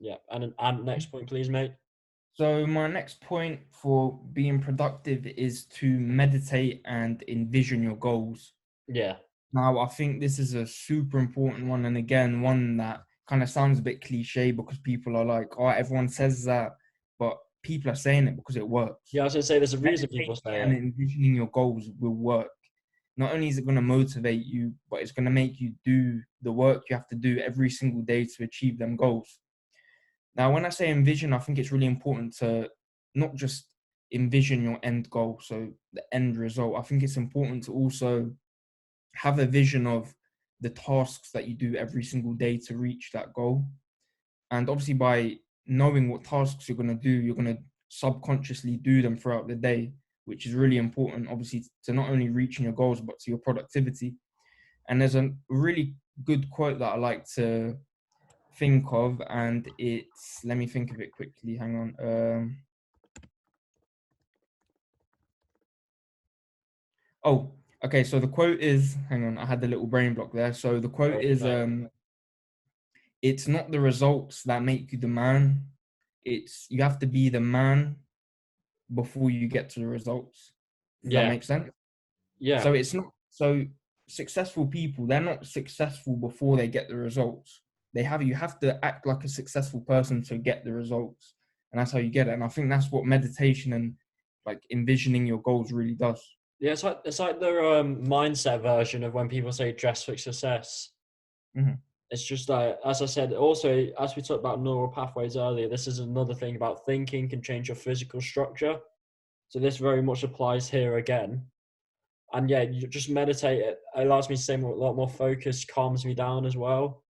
Yeah, 0.03 0.17
and 0.31 0.53
and 0.59 0.85
next 0.85 1.12
point, 1.12 1.29
please, 1.29 1.49
mate. 1.49 1.73
So 2.35 2.67
my 2.67 2.88
next 2.88 3.21
point 3.21 3.61
for 3.71 4.19
being 4.33 4.59
productive 4.59 5.27
is 5.27 5.67
to 5.67 5.87
meditate 5.87 6.83
and 6.85 7.23
envision 7.29 7.83
your 7.85 7.97
goals. 7.97 8.55
Yeah. 8.88 9.17
Now 9.53 9.79
I 9.79 9.87
think 9.87 10.21
this 10.21 10.41
is 10.41 10.55
a 10.55 10.67
super 10.67 11.19
important 11.19 11.69
one, 11.69 11.85
and 11.85 11.97
again, 11.97 12.43
one 12.43 12.77
that 12.79 13.05
kind 13.29 13.45
of 13.45 13.49
sounds 13.49 13.79
a 13.79 13.83
bit 13.83 14.05
cliche 14.05 14.51
because 14.51 14.79
people 14.79 15.17
are 15.17 15.25
like, 15.25 15.57
oh, 15.57 15.69
everyone 15.69 16.09
says 16.09 16.45
that, 16.45 16.73
but 17.21 17.38
people 17.62 17.93
are 17.93 17.95
saying 17.95 18.27
it 18.27 18.35
because 18.37 18.57
it 18.57 18.69
works. 18.69 19.11
Yeah, 19.12 19.21
I 19.21 19.25
was 19.25 19.35
gonna 19.35 19.45
say 19.45 19.59
there's 19.59 19.75
a 19.75 19.79
reason 19.79 20.09
people 20.09 20.35
say 20.35 20.62
it. 20.62 20.65
And 20.65 20.77
envisioning 20.77 21.37
your 21.37 21.51
goals 21.51 21.88
will 22.01 22.17
work. 22.17 22.49
Not 23.17 23.33
only 23.35 23.49
is 23.49 23.59
it 23.59 23.67
going 23.67 23.77
to 23.77 23.83
motivate 23.83 24.47
you, 24.47 24.73
but 24.91 25.01
it's 25.01 25.12
going 25.12 25.27
to 25.27 25.31
make 25.31 25.61
you 25.61 25.75
do 25.85 26.23
the 26.41 26.51
work 26.51 26.85
you 26.88 26.97
have 26.97 27.07
to 27.09 27.15
do 27.15 27.38
every 27.41 27.69
single 27.69 28.01
day 28.01 28.25
to 28.25 28.45
achieve 28.45 28.79
them 28.79 28.97
goals. 28.97 29.38
Now, 30.37 30.53
when 30.53 30.64
I 30.64 30.71
say 30.71 30.90
envision, 30.90 31.33
I 31.33 31.38
think 31.38 31.59
it's 31.59 31.73
really 31.73 31.87
important 31.87 32.37
to 32.38 32.71
not 33.14 33.35
just 33.35 33.66
envision 34.12 34.62
your 34.62 34.79
end 34.83 35.09
goal, 35.11 35.40
so 35.42 35.68
the 35.92 36.03
end 36.12 36.37
result. 36.37 36.77
I 36.79 36.83
think 36.83 37.03
it's 37.03 37.16
important 37.16 37.64
to 37.64 37.73
also 37.73 38.31
have 39.14 39.38
a 39.38 39.47
vision 39.47 39.87
of 39.87 40.14
the 40.61 40.71
tasks 40.71 41.31
that 41.33 41.49
you 41.49 41.55
do 41.55 41.75
every 41.77 42.05
single 42.05 42.33
day 42.35 42.57
to 42.57 42.77
reach 42.77 43.11
that 43.12 43.33
goal. 43.33 43.64
And 44.51 44.68
obviously, 44.68 44.95
by 44.95 45.38
knowing 45.66 46.09
what 46.09 46.25
tasks 46.25 46.68
you're 46.68 46.77
going 46.77 46.88
to 46.88 46.95
do, 46.95 47.11
you're 47.11 47.35
going 47.35 47.57
to 47.57 47.62
subconsciously 47.88 48.77
do 48.79 49.03
them 49.03 49.16
throughout 49.16 49.49
the 49.49 49.55
day, 49.55 49.92
which 50.25 50.47
is 50.47 50.55
really 50.55 50.79
important, 50.79 51.29
obviously, 51.31 51.64
to 51.85 51.92
not 51.92 52.09
only 52.09 52.31
reaching 52.31 52.64
your 52.64 52.75
goals, 52.75 53.01
but 53.01 53.18
to 53.18 53.31
your 53.31 53.38
productivity. 53.38 54.14
And 54.88 55.01
there's 55.01 55.14
a 55.14 55.31
really 55.49 55.95
good 56.25 56.51
quote 56.51 56.79
that 56.79 56.92
I 56.92 56.97
like 56.97 57.27
to 57.35 57.77
think 58.59 58.87
of, 58.93 59.21
and 59.29 59.69
it's 59.79 60.41
let 60.45 60.57
me 60.57 60.67
think 60.67 60.91
of 60.91 61.01
it 61.01 61.12
quickly. 61.12 61.57
Hang 61.57 61.77
on. 61.77 61.95
Um, 62.01 62.57
oh, 67.25 67.51
Okay, 67.85 68.05
so 68.05 68.21
the 68.21 68.29
quote 68.29 68.61
is 68.61 68.97
hang 69.09 69.27
on, 69.27 69.38
I 69.38 69.45
had 69.45 69.61
the 69.61 69.67
little 69.67 69.87
brain 69.87 70.15
block 70.15 70.33
there. 70.33 70.53
So 70.53 70.79
the 70.79 70.88
quote 70.88 71.23
is 71.23 71.43
um 71.43 71.88
it's 73.21 73.49
not 73.49 73.71
the 73.71 73.81
results 73.81 74.43
that 74.45 74.62
make 74.62 74.93
you 74.93 74.99
the 74.99 75.09
man. 75.09 75.65
It's 76.25 76.67
you 76.71 76.83
have 76.83 76.99
to 77.01 77.07
be 77.07 77.29
the 77.29 77.41
man 77.41 77.97
before 78.95 79.31
you 79.31 79.49
get 79.49 79.71
to 79.71 79.81
the 79.81 79.87
results. 79.87 80.53
Does 81.03 81.12
yeah. 81.12 81.23
that 81.23 81.31
make 81.31 81.43
sense? 81.43 81.71
Yeah. 82.38 82.62
So 82.62 82.73
it's 82.73 82.95
not 82.95 83.11
so 83.31 83.65
successful 84.09 84.67
people, 84.67 85.07
they're 85.07 85.21
not 85.21 85.47
successful 85.47 86.17
before 86.17 86.57
they 86.57 86.69
get 86.69 86.88
the 86.88 86.97
results. 86.97 87.62
They 87.94 88.02
have 88.02 88.22
you 88.22 88.35
have 88.35 88.59
to 88.61 88.83
act 88.85 89.07
like 89.07 89.24
a 89.24 89.28
successful 89.28 89.81
person 89.81 90.22
to 90.24 90.38
get 90.38 90.64
the 90.64 90.72
results. 90.72 91.35
And 91.72 91.81
that's 91.81 91.92
how 91.92 91.98
you 91.98 92.11
get 92.11 92.28
it. 92.28 92.35
And 92.35 92.44
I 92.44 92.48
think 92.48 92.68
that's 92.68 92.90
what 92.90 93.05
meditation 93.05 93.72
and 93.72 93.94
like 94.44 94.61
envisioning 94.70 95.26
your 95.26 95.40
goals 95.40 95.72
really 95.72 95.94
does. 95.94 96.22
Yeah, 96.61 96.72
it's 96.72 96.85
like 96.85 97.00
it's 97.05 97.18
like 97.18 97.40
the 97.40 97.81
um, 97.81 98.05
mindset 98.05 98.62
version 98.62 99.05
of 99.05 99.14
when 99.14 99.28
people 99.28 99.52
say 99.52 99.72
dress 99.72 100.05
for 100.05 100.16
success. 100.16 100.90
Mm-hmm. 101.57 101.74
It's 102.11 102.24
just 102.24 102.48
like, 102.48 102.78
as 102.85 103.00
I 103.00 103.07
said, 103.07 103.33
also 103.33 103.88
as 103.98 104.14
we 104.14 104.22
talked 104.22 104.40
about 104.40 104.61
neural 104.61 104.88
pathways 104.88 105.37
earlier, 105.37 105.68
this 105.68 105.87
is 105.87 105.98
another 105.98 106.35
thing 106.35 106.57
about 106.57 106.85
thinking 106.85 107.28
can 107.28 107.40
change 107.40 107.68
your 107.68 107.74
physical 107.74 108.20
structure. 108.20 108.76
So 109.48 109.59
this 109.59 109.78
very 109.78 110.02
much 110.02 110.22
applies 110.22 110.68
here 110.68 110.96
again. 110.98 111.42
and 112.33 112.48
yeah, 112.48 112.62
you 112.62 112.87
just 112.87 113.11
meditate. 113.11 113.61
It 113.61 113.78
allows 113.94 114.28
me 114.28 114.37
to 114.37 114.42
stay 114.42 114.55
a 114.55 114.66
lot 114.66 114.94
more 114.96 115.09
focused, 115.09 115.68
calms 115.68 116.05
me 116.05 116.14
down 116.14 116.46
as 116.46 116.57
well. 116.57 117.02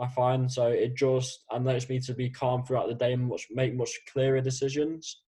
I 0.00 0.08
find 0.08 0.50
so 0.50 0.68
it 0.68 0.96
just 0.96 1.44
allows 1.50 1.88
me 1.88 2.00
to 2.00 2.14
be 2.14 2.30
calm 2.30 2.64
throughout 2.64 2.88
the 2.88 2.94
day 2.94 3.12
and 3.12 3.28
much 3.28 3.46
make 3.50 3.74
much 3.74 3.90
clearer 4.10 4.40
decisions. 4.40 5.22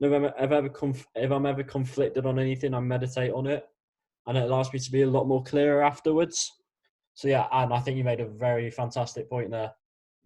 If 0.00 0.12
I'm, 0.12 0.30
ever 0.38 0.68
conf, 0.68 1.06
if 1.14 1.30
I'm 1.30 1.46
ever 1.46 1.62
conflicted 1.62 2.26
on 2.26 2.38
anything, 2.38 2.74
I 2.74 2.80
meditate 2.80 3.32
on 3.32 3.46
it, 3.46 3.64
and 4.26 4.36
it 4.36 4.42
allows 4.42 4.72
me 4.72 4.78
to 4.78 4.90
be 4.90 5.02
a 5.02 5.10
lot 5.10 5.28
more 5.28 5.42
clearer 5.42 5.82
afterwards. 5.82 6.50
So 7.14 7.28
yeah, 7.28 7.46
and 7.52 7.72
I 7.72 7.80
think 7.80 7.96
you 7.96 8.04
made 8.04 8.20
a 8.20 8.26
very 8.26 8.70
fantastic 8.70 9.30
point 9.30 9.50
there. 9.50 9.72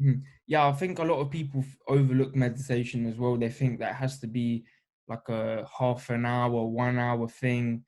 Mm-hmm. 0.00 0.20
Yeah, 0.46 0.66
I 0.66 0.72
think 0.72 0.98
a 0.98 1.04
lot 1.04 1.20
of 1.20 1.30
people 1.30 1.64
overlook 1.86 2.34
meditation 2.34 3.06
as 3.06 3.18
well. 3.18 3.36
They 3.36 3.50
think 3.50 3.78
that 3.80 3.96
has 3.96 4.18
to 4.20 4.26
be 4.26 4.64
like 5.08 5.28
a 5.28 5.66
half 5.78 6.08
an 6.10 6.24
hour, 6.24 6.64
one 6.64 6.98
hour 6.98 7.28
thing 7.28 7.84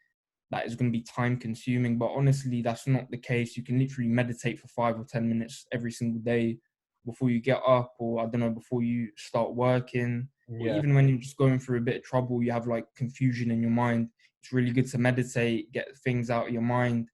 that 0.50 0.66
is 0.66 0.74
going 0.74 0.92
to 0.92 0.98
be 0.98 1.04
time 1.04 1.36
consuming. 1.36 1.96
But 1.96 2.12
honestly, 2.14 2.62
that's 2.62 2.86
not 2.86 3.10
the 3.10 3.18
case. 3.18 3.56
You 3.56 3.62
can 3.62 3.78
literally 3.78 4.08
meditate 4.08 4.58
for 4.58 4.68
five 4.68 4.98
or 4.98 5.04
10 5.04 5.28
minutes 5.28 5.66
every 5.72 5.92
single 5.92 6.20
day 6.20 6.58
before 7.06 7.30
you 7.30 7.40
get 7.40 7.60
up, 7.66 7.94
or 7.98 8.20
I 8.20 8.26
don't 8.26 8.40
know, 8.40 8.50
before 8.50 8.82
you 8.82 9.08
start 9.16 9.54
working, 9.54 10.28
yeah. 10.48 10.72
or 10.72 10.76
even 10.76 10.94
when 10.94 11.08
you're 11.08 11.18
just 11.18 11.36
going 11.36 11.58
through 11.58 11.78
a 11.78 11.82
bit 11.82 11.96
of 11.96 12.02
trouble, 12.02 12.42
you 12.42 12.52
have 12.52 12.66
like 12.66 12.84
confusion 12.96 13.50
in 13.50 13.62
your 13.62 13.70
mind. 13.70 14.08
It's 14.42 14.52
really 14.52 14.70
good 14.70 14.88
to 14.90 14.98
meditate, 14.98 15.72
get 15.72 15.96
things 15.98 16.30
out 16.30 16.48
of 16.48 16.52
your 16.52 16.62
mind, 16.62 17.08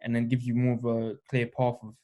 and 0.00 0.14
then 0.14 0.28
give 0.28 0.42
you 0.42 0.54
more 0.54 0.74
of 0.74 0.84
a 0.84 1.16
clear 1.28 1.46
path 1.46 1.76
of 1.82 1.94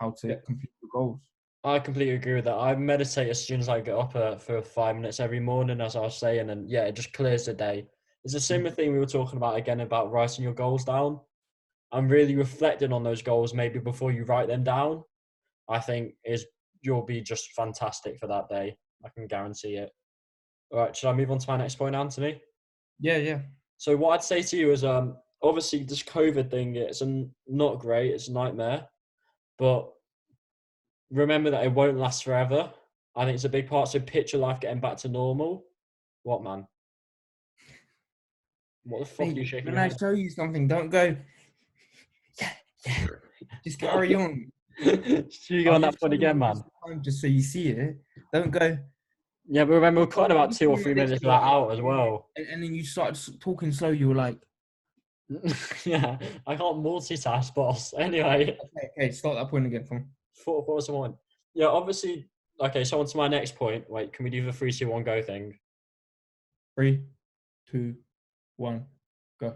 how 0.00 0.14
to 0.20 0.28
yeah. 0.28 0.34
complete 0.44 0.70
your 0.82 0.90
goals. 0.92 1.20
I 1.62 1.78
completely 1.78 2.14
agree 2.14 2.34
with 2.34 2.44
that. 2.44 2.56
I 2.56 2.74
meditate 2.76 3.30
as 3.30 3.42
soon 3.42 3.60
as 3.60 3.70
I 3.70 3.80
get 3.80 3.96
up 3.96 4.14
uh, 4.14 4.36
for 4.36 4.60
five 4.60 4.96
minutes 4.96 5.18
every 5.18 5.40
morning, 5.40 5.80
as 5.80 5.96
I 5.96 6.00
was 6.00 6.18
saying, 6.18 6.50
and 6.50 6.68
yeah, 6.68 6.82
it 6.82 6.94
just 6.94 7.14
clears 7.14 7.46
the 7.46 7.54
day. 7.54 7.86
It's 8.24 8.34
a 8.34 8.40
similar 8.40 8.70
thing 8.70 8.92
we 8.92 8.98
were 8.98 9.06
talking 9.06 9.36
about 9.36 9.56
again 9.56 9.80
about 9.80 10.10
writing 10.10 10.44
your 10.44 10.54
goals 10.54 10.84
down. 10.84 11.20
I'm 11.92 12.08
really 12.08 12.34
reflecting 12.34 12.92
on 12.92 13.02
those 13.02 13.22
goals 13.22 13.54
maybe 13.54 13.78
before 13.78 14.10
you 14.10 14.24
write 14.24 14.48
them 14.48 14.64
down. 14.64 15.04
I 15.68 15.78
think 15.78 16.14
is 16.24 16.46
you'll 16.82 17.02
be 17.04 17.20
just 17.20 17.52
fantastic 17.52 18.18
for 18.18 18.26
that 18.26 18.48
day. 18.48 18.76
I 19.04 19.08
can 19.10 19.26
guarantee 19.26 19.76
it. 19.76 19.90
All 20.70 20.80
right, 20.80 20.96
should 20.96 21.08
I 21.08 21.12
move 21.12 21.30
on 21.30 21.38
to 21.38 21.50
my 21.50 21.56
next 21.56 21.76
point, 21.76 21.94
Anthony? 21.94 22.40
Yeah, 22.98 23.18
yeah. 23.18 23.40
So 23.76 23.96
what 23.96 24.14
I'd 24.14 24.24
say 24.24 24.42
to 24.42 24.56
you 24.56 24.70
is, 24.72 24.84
um, 24.84 25.16
obviously 25.42 25.82
this 25.82 26.02
COVID 26.02 26.50
thing, 26.50 26.76
it's 26.76 27.02
a, 27.02 27.26
not 27.46 27.78
great. 27.78 28.12
It's 28.12 28.28
a 28.28 28.32
nightmare, 28.32 28.86
but 29.58 29.90
remember 31.10 31.50
that 31.50 31.64
it 31.64 31.72
won't 31.72 31.98
last 31.98 32.24
forever. 32.24 32.72
I 33.16 33.24
think 33.24 33.34
it's 33.34 33.44
a 33.44 33.50
big 33.50 33.68
part. 33.68 33.88
So 33.88 34.00
picture 34.00 34.38
life 34.38 34.60
getting 34.60 34.80
back 34.80 34.96
to 34.98 35.08
normal. 35.08 35.64
What 36.22 36.42
man? 36.42 36.66
What 38.84 39.00
the 39.00 39.06
fuck 39.06 39.26
hey, 39.26 39.32
are 39.32 39.36
you 39.36 39.44
shaking? 39.44 39.72
When 39.72 39.78
I 39.78 39.88
show 39.88 40.10
you 40.10 40.30
something, 40.30 40.68
don't 40.68 40.90
go. 40.90 41.16
Yeah, 42.40 42.50
yeah. 42.86 43.06
Just 43.64 43.78
carry 43.78 44.14
on. 44.14 44.50
You 45.48 45.62
go 45.62 45.74
on 45.74 45.82
that 45.82 46.00
point 46.00 46.14
again, 46.14 46.38
man? 46.38 46.62
Just 47.00 47.20
so 47.20 47.28
you 47.28 47.40
see 47.40 47.68
it. 47.68 47.96
Don't 48.32 48.50
go. 48.50 48.76
Yeah, 49.46 49.64
but 49.64 49.74
remember 49.74 50.00
we're 50.00 50.08
cutting 50.08 50.36
about 50.36 50.52
two 50.52 50.68
or 50.70 50.78
three 50.78 50.94
minutes 50.94 51.12
of 51.12 51.20
that 51.20 51.42
out 51.42 51.70
as 51.70 51.80
well. 51.80 52.30
And, 52.36 52.46
and 52.48 52.62
then 52.62 52.74
you 52.74 52.84
start 52.84 53.16
talking 53.40 53.70
slow. 53.70 53.90
You 53.90 54.08
were 54.08 54.14
like, 54.14 54.38
yeah, 55.84 56.18
I 56.46 56.56
can't 56.56 56.78
multitask, 56.78 57.54
boss. 57.54 57.94
Anyway. 57.96 58.58
Okay, 58.58 58.58
okay, 58.98 59.10
start 59.12 59.36
that 59.36 59.48
point 59.48 59.66
again. 59.66 59.86
Come. 59.88 60.08
What, 60.44 60.66
what 60.66 60.74
was 60.76 60.86
the 60.86 60.92
one? 60.94 61.14
Yeah, 61.54 61.66
obviously. 61.66 62.28
Okay, 62.60 62.84
so 62.84 63.00
on 63.00 63.06
to 63.06 63.16
my 63.16 63.28
next 63.28 63.54
point. 63.54 63.88
Wait, 63.88 64.12
can 64.12 64.24
we 64.24 64.30
do 64.30 64.44
the 64.44 64.52
three, 64.52 64.72
two, 64.72 64.88
one, 64.88 65.04
go 65.04 65.22
thing? 65.22 65.58
Three, 66.74 67.04
two, 67.70 67.96
one, 68.56 68.84
go. 69.40 69.54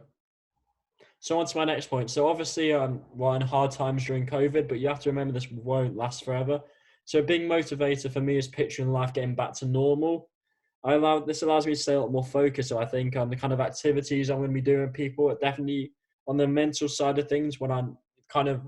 So 1.20 1.38
on 1.40 1.46
to 1.46 1.56
my 1.56 1.64
next 1.64 1.86
point. 1.86 2.10
So 2.10 2.28
obviously, 2.28 2.72
um, 2.72 3.00
we're 3.14 3.36
in 3.36 3.42
hard 3.42 3.70
times 3.70 4.04
during 4.04 4.26
COVID, 4.26 4.68
but 4.68 4.78
you 4.78 4.88
have 4.88 5.00
to 5.00 5.10
remember 5.10 5.32
this 5.32 5.50
won't 5.50 5.96
last 5.96 6.24
forever. 6.24 6.60
So 7.04 7.20
a 7.20 7.22
big 7.22 7.42
motivator 7.42 8.12
for 8.12 8.20
me 8.20 8.36
is 8.36 8.48
picturing 8.48 8.92
life 8.92 9.14
getting 9.14 9.34
back 9.34 9.54
to 9.54 9.66
normal. 9.66 10.28
I 10.84 10.94
allow 10.94 11.18
this 11.20 11.42
allows 11.42 11.66
me 11.66 11.74
to 11.74 11.80
stay 11.80 11.94
a 11.94 12.00
lot 12.00 12.12
more 12.12 12.24
focused. 12.24 12.68
So 12.68 12.78
I 12.78 12.84
think 12.84 13.16
on 13.16 13.22
um, 13.22 13.30
the 13.30 13.36
kind 13.36 13.52
of 13.52 13.60
activities 13.60 14.30
I'm 14.30 14.38
going 14.38 14.50
to 14.50 14.54
be 14.54 14.60
doing 14.60 14.82
with 14.82 14.92
people, 14.92 15.34
definitely 15.40 15.92
on 16.26 16.36
the 16.36 16.46
mental 16.46 16.88
side 16.88 17.18
of 17.18 17.28
things. 17.28 17.58
When 17.58 17.72
I'm 17.72 17.96
kind 18.28 18.48
of 18.48 18.60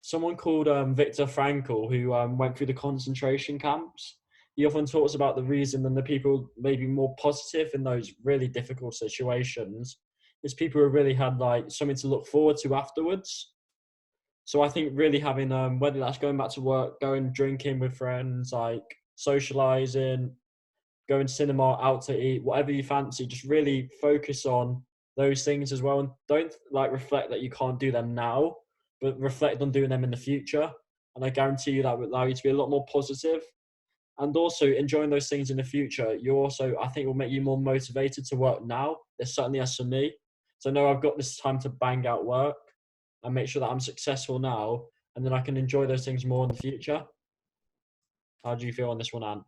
someone 0.00 0.36
called 0.36 0.68
um, 0.68 0.94
Viktor 0.94 1.26
Frankl, 1.26 1.90
who 1.90 2.14
um, 2.14 2.38
went 2.38 2.56
through 2.56 2.68
the 2.68 2.74
concentration 2.74 3.58
camps, 3.58 4.16
he 4.56 4.64
often 4.64 4.86
talks 4.86 5.14
about 5.14 5.36
the 5.36 5.42
reason 5.42 5.84
and 5.84 5.96
the 5.96 6.02
people 6.02 6.50
maybe 6.58 6.86
more 6.86 7.14
positive 7.20 7.70
in 7.74 7.84
those 7.84 8.14
really 8.24 8.48
difficult 8.48 8.94
situations 8.94 9.98
is 10.42 10.54
people 10.54 10.80
who 10.80 10.88
really 10.88 11.12
had 11.12 11.38
like 11.38 11.70
something 11.70 11.96
to 11.96 12.08
look 12.08 12.26
forward 12.26 12.56
to 12.56 12.74
afterwards. 12.74 13.52
So 14.44 14.62
I 14.62 14.68
think 14.70 14.92
really 14.94 15.18
having 15.18 15.52
um 15.52 15.78
whether 15.78 16.00
that's 16.00 16.18
going 16.18 16.38
back 16.38 16.50
to 16.52 16.62
work, 16.62 17.00
going 17.00 17.32
drinking 17.32 17.80
with 17.80 17.96
friends, 17.96 18.52
like 18.52 18.96
socializing, 19.16 20.34
going 21.06 21.28
cinema, 21.28 21.78
out 21.82 22.02
to 22.02 22.18
eat, 22.18 22.42
whatever 22.42 22.72
you 22.72 22.82
fancy, 22.82 23.26
just 23.26 23.44
really 23.44 23.90
focus 24.00 24.46
on 24.46 24.82
those 25.18 25.44
things 25.44 25.70
as 25.70 25.82
well 25.82 26.00
and 26.00 26.08
don't 26.28 26.54
like 26.70 26.92
reflect 26.92 27.28
that 27.30 27.40
you 27.40 27.50
can't 27.50 27.78
do 27.78 27.92
them 27.92 28.14
now, 28.14 28.56
but 29.02 29.20
reflect 29.20 29.60
on 29.60 29.70
doing 29.70 29.90
them 29.90 30.04
in 30.04 30.10
the 30.10 30.16
future. 30.16 30.70
And 31.14 31.24
I 31.24 31.30
guarantee 31.30 31.72
you 31.72 31.82
that 31.82 31.98
will 31.98 32.06
allow 32.06 32.24
you 32.24 32.34
to 32.34 32.42
be 32.42 32.50
a 32.50 32.54
lot 32.54 32.70
more 32.70 32.86
positive 32.90 33.42
and 34.18 34.36
also 34.36 34.66
enjoying 34.66 35.10
those 35.10 35.28
things 35.28 35.50
in 35.50 35.56
the 35.56 35.64
future 35.64 36.14
you 36.14 36.34
also 36.34 36.74
i 36.80 36.88
think 36.88 37.06
will 37.06 37.14
make 37.14 37.30
you 37.30 37.40
more 37.40 37.58
motivated 37.58 38.24
to 38.24 38.36
work 38.36 38.64
now. 38.64 38.96
It 39.18 39.28
certainly 39.28 39.58
has 39.58 39.76
for 39.76 39.84
me 39.84 40.14
so 40.58 40.70
now 40.70 40.88
i've 40.88 41.02
got 41.02 41.16
this 41.16 41.36
time 41.36 41.58
to 41.60 41.68
bang 41.68 42.06
out 42.06 42.24
work 42.24 42.56
and 43.22 43.34
make 43.34 43.48
sure 43.48 43.60
that 43.60 43.70
i'm 43.70 43.80
successful 43.80 44.38
now 44.38 44.84
and 45.14 45.24
then 45.24 45.32
i 45.32 45.40
can 45.40 45.56
enjoy 45.56 45.86
those 45.86 46.04
things 46.04 46.24
more 46.24 46.44
in 46.44 46.48
the 46.48 46.56
future. 46.56 47.02
How 48.44 48.54
do 48.54 48.64
you 48.66 48.72
feel 48.72 48.90
on 48.90 48.98
this 48.98 49.12
one 49.12 49.24
ant? 49.24 49.42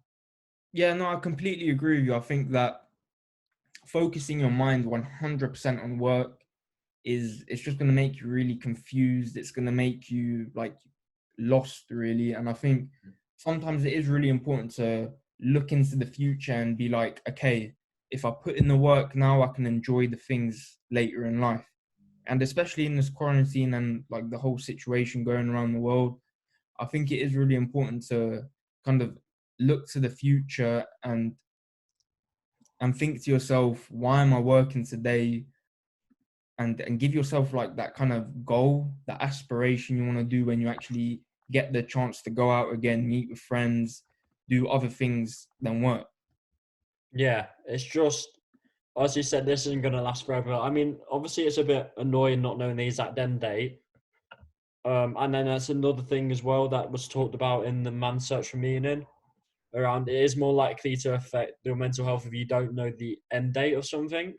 Yeah 0.72 0.94
no 0.94 1.06
i 1.06 1.16
completely 1.16 1.70
agree 1.70 1.98
with 1.98 2.06
you. 2.06 2.14
I 2.14 2.20
think 2.20 2.50
that 2.52 2.82
focusing 3.86 4.40
your 4.40 4.50
mind 4.50 4.84
100% 4.84 5.82
on 5.82 5.98
work 5.98 6.42
is 7.04 7.44
it's 7.48 7.62
just 7.62 7.78
going 7.78 7.88
to 7.88 7.94
make 7.94 8.20
you 8.20 8.26
really 8.26 8.56
confused. 8.56 9.38
It's 9.38 9.50
going 9.50 9.64
to 9.64 9.72
make 9.72 10.10
you 10.10 10.50
like 10.54 10.76
lost 11.38 11.84
really. 11.90 12.32
And 12.32 12.48
i 12.48 12.52
think 12.52 12.88
mm 13.06 13.12
sometimes 13.38 13.84
it 13.84 13.94
is 13.94 14.08
really 14.08 14.28
important 14.28 14.72
to 14.72 15.10
look 15.40 15.72
into 15.72 15.96
the 15.96 16.04
future 16.04 16.52
and 16.52 16.76
be 16.76 16.88
like, 16.88 17.22
okay, 17.28 17.72
if 18.10 18.24
I 18.24 18.30
put 18.30 18.56
in 18.56 18.68
the 18.68 18.76
work 18.76 19.14
now, 19.14 19.42
I 19.42 19.48
can 19.48 19.64
enjoy 19.64 20.08
the 20.08 20.16
things 20.16 20.78
later 20.90 21.24
in 21.26 21.40
life. 21.40 21.64
And 22.26 22.42
especially 22.42 22.84
in 22.84 22.96
this 22.96 23.08
quarantine 23.08 23.74
and 23.74 24.04
like 24.10 24.28
the 24.28 24.38
whole 24.38 24.58
situation 24.58 25.24
going 25.24 25.48
around 25.48 25.72
the 25.72 25.80
world, 25.80 26.20
I 26.80 26.84
think 26.84 27.10
it 27.10 27.20
is 27.20 27.34
really 27.34 27.54
important 27.54 28.06
to 28.08 28.42
kind 28.84 29.00
of 29.00 29.16
look 29.58 29.88
to 29.88 30.00
the 30.00 30.10
future 30.10 30.84
and 31.04 31.34
and 32.80 32.96
think 32.96 33.24
to 33.24 33.30
yourself, 33.30 33.90
why 33.90 34.22
am 34.22 34.32
I 34.32 34.38
working 34.38 34.84
today? 34.84 35.46
And 36.58 36.80
and 36.80 36.98
give 36.98 37.14
yourself 37.14 37.52
like 37.52 37.76
that 37.76 37.94
kind 37.94 38.12
of 38.12 38.44
goal, 38.44 38.92
that 39.06 39.22
aspiration 39.22 39.96
you 39.96 40.04
want 40.04 40.18
to 40.18 40.24
do 40.24 40.44
when 40.44 40.60
you 40.60 40.68
actually 40.68 41.22
get 41.50 41.72
the 41.72 41.82
chance 41.82 42.22
to 42.22 42.30
go 42.30 42.50
out 42.50 42.72
again, 42.72 43.08
meet 43.08 43.30
with 43.30 43.38
friends, 43.38 44.04
do 44.48 44.68
other 44.68 44.88
things 44.88 45.48
than 45.60 45.82
work. 45.82 46.06
Yeah, 47.12 47.46
it's 47.66 47.84
just 47.84 48.28
as 49.00 49.16
you 49.16 49.22
said, 49.22 49.46
this 49.46 49.66
isn't 49.66 49.82
going 49.82 49.94
to 49.94 50.02
last 50.02 50.26
forever. 50.26 50.52
I 50.52 50.70
mean, 50.70 50.98
obviously, 51.10 51.44
it's 51.44 51.58
a 51.58 51.64
bit 51.64 51.92
annoying 51.96 52.42
not 52.42 52.58
knowing 52.58 52.76
the 52.76 52.86
exact 52.86 53.18
end 53.18 53.40
date. 53.40 53.80
Um, 54.84 55.16
and 55.18 55.34
then 55.34 55.46
that's 55.46 55.68
another 55.68 56.02
thing 56.02 56.30
as 56.32 56.42
well 56.42 56.68
that 56.68 56.90
was 56.90 57.08
talked 57.08 57.34
about 57.34 57.66
in 57.66 57.82
the 57.82 57.90
Man 57.90 58.18
Search 58.18 58.48
for 58.48 58.56
Meaning. 58.56 59.06
Around 59.74 60.08
it 60.08 60.14
is 60.14 60.36
more 60.36 60.52
likely 60.52 60.96
to 60.96 61.14
affect 61.14 61.52
your 61.64 61.76
mental 61.76 62.04
health 62.04 62.26
if 62.26 62.32
you 62.32 62.46
don't 62.46 62.74
know 62.74 62.90
the 62.98 63.18
end 63.32 63.52
date 63.52 63.74
of 63.74 63.86
something. 63.86 64.34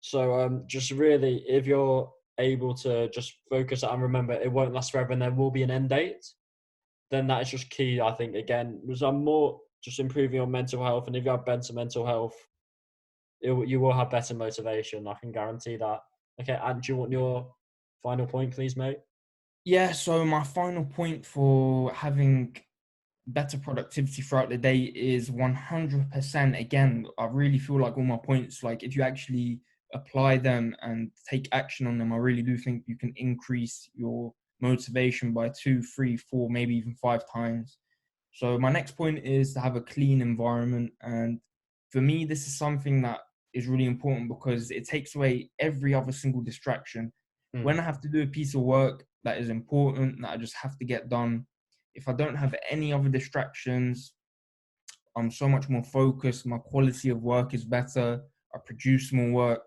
So, 0.00 0.40
um, 0.40 0.64
just 0.66 0.90
really, 0.90 1.44
if 1.48 1.66
you're 1.66 2.10
able 2.38 2.74
to 2.74 3.08
just 3.10 3.34
focus 3.48 3.82
and 3.82 4.02
remember 4.02 4.34
it 4.34 4.50
won't 4.50 4.72
last 4.72 4.92
forever 4.92 5.12
and 5.12 5.22
there 5.22 5.30
will 5.30 5.50
be 5.50 5.62
an 5.62 5.70
end 5.70 5.90
date, 5.90 6.24
then 7.10 7.26
that 7.28 7.42
is 7.42 7.50
just 7.50 7.70
key, 7.70 8.00
I 8.00 8.12
think, 8.12 8.34
again, 8.34 8.80
because 8.84 9.02
I'm 9.02 9.24
more 9.24 9.60
just 9.82 10.00
improving 10.00 10.36
your 10.36 10.46
mental 10.46 10.82
health. 10.82 11.06
And 11.06 11.16
if 11.16 11.24
you 11.24 11.30
have 11.30 11.44
better 11.44 11.72
mental 11.72 12.06
health, 12.06 12.36
it, 13.40 13.68
you 13.68 13.80
will 13.80 13.92
have 13.92 14.10
better 14.10 14.34
motivation. 14.34 15.06
I 15.06 15.14
can 15.14 15.32
guarantee 15.32 15.76
that. 15.76 16.00
Okay, 16.40 16.58
and 16.62 16.82
do 16.82 16.92
you 16.92 16.96
want 16.96 17.12
your 17.12 17.54
final 18.02 18.26
point, 18.26 18.54
please, 18.54 18.76
mate? 18.76 18.98
Yeah, 19.64 19.92
so 19.92 20.24
my 20.24 20.42
final 20.42 20.84
point 20.84 21.24
for 21.24 21.92
having 21.92 22.56
better 23.26 23.58
productivity 23.58 24.22
throughout 24.22 24.50
the 24.50 24.58
day 24.58 24.78
is 24.78 25.30
100% 25.30 26.60
again 26.60 27.06
i 27.16 27.24
really 27.24 27.58
feel 27.58 27.80
like 27.80 27.96
all 27.96 28.04
my 28.04 28.18
points 28.18 28.62
like 28.62 28.82
if 28.82 28.94
you 28.94 29.02
actually 29.02 29.60
apply 29.94 30.38
them 30.38 30.76
and 30.82 31.10
take 31.28 31.48
action 31.52 31.86
on 31.86 31.98
them, 31.98 32.12
I 32.12 32.16
really 32.16 32.42
do 32.42 32.58
think 32.58 32.82
you 32.86 32.96
can 32.96 33.12
increase 33.16 33.88
your 33.94 34.32
motivation 34.60 35.32
by 35.32 35.50
two, 35.50 35.82
three, 35.82 36.16
four, 36.16 36.50
maybe 36.50 36.74
even 36.76 36.94
five 36.94 37.22
times. 37.32 37.78
So 38.32 38.58
my 38.58 38.70
next 38.70 38.96
point 38.96 39.24
is 39.24 39.54
to 39.54 39.60
have 39.60 39.76
a 39.76 39.80
clean 39.80 40.20
environment. 40.20 40.92
And 41.02 41.40
for 41.90 42.00
me, 42.00 42.24
this 42.24 42.46
is 42.46 42.58
something 42.58 43.00
that 43.02 43.20
is 43.52 43.68
really 43.68 43.86
important 43.86 44.28
because 44.28 44.70
it 44.72 44.88
takes 44.88 45.14
away 45.14 45.50
every 45.60 45.94
other 45.94 46.12
single 46.12 46.42
distraction. 46.42 47.12
Mm. 47.56 47.62
When 47.62 47.78
I 47.78 47.84
have 47.84 48.00
to 48.00 48.08
do 48.08 48.22
a 48.22 48.26
piece 48.26 48.54
of 48.54 48.62
work 48.62 49.04
that 49.22 49.38
is 49.38 49.48
important 49.48 50.20
that 50.22 50.30
I 50.30 50.36
just 50.36 50.56
have 50.56 50.76
to 50.78 50.84
get 50.84 51.08
done, 51.08 51.46
if 51.94 52.08
I 52.08 52.12
don't 52.12 52.34
have 52.34 52.54
any 52.68 52.92
other 52.92 53.08
distractions, 53.08 54.14
I'm 55.16 55.30
so 55.30 55.48
much 55.48 55.68
more 55.68 55.84
focused. 55.84 56.44
My 56.44 56.58
quality 56.58 57.10
of 57.10 57.22
work 57.22 57.54
is 57.54 57.64
better. 57.64 58.20
I 58.52 58.58
produce 58.64 59.12
more 59.12 59.30
work. 59.30 59.62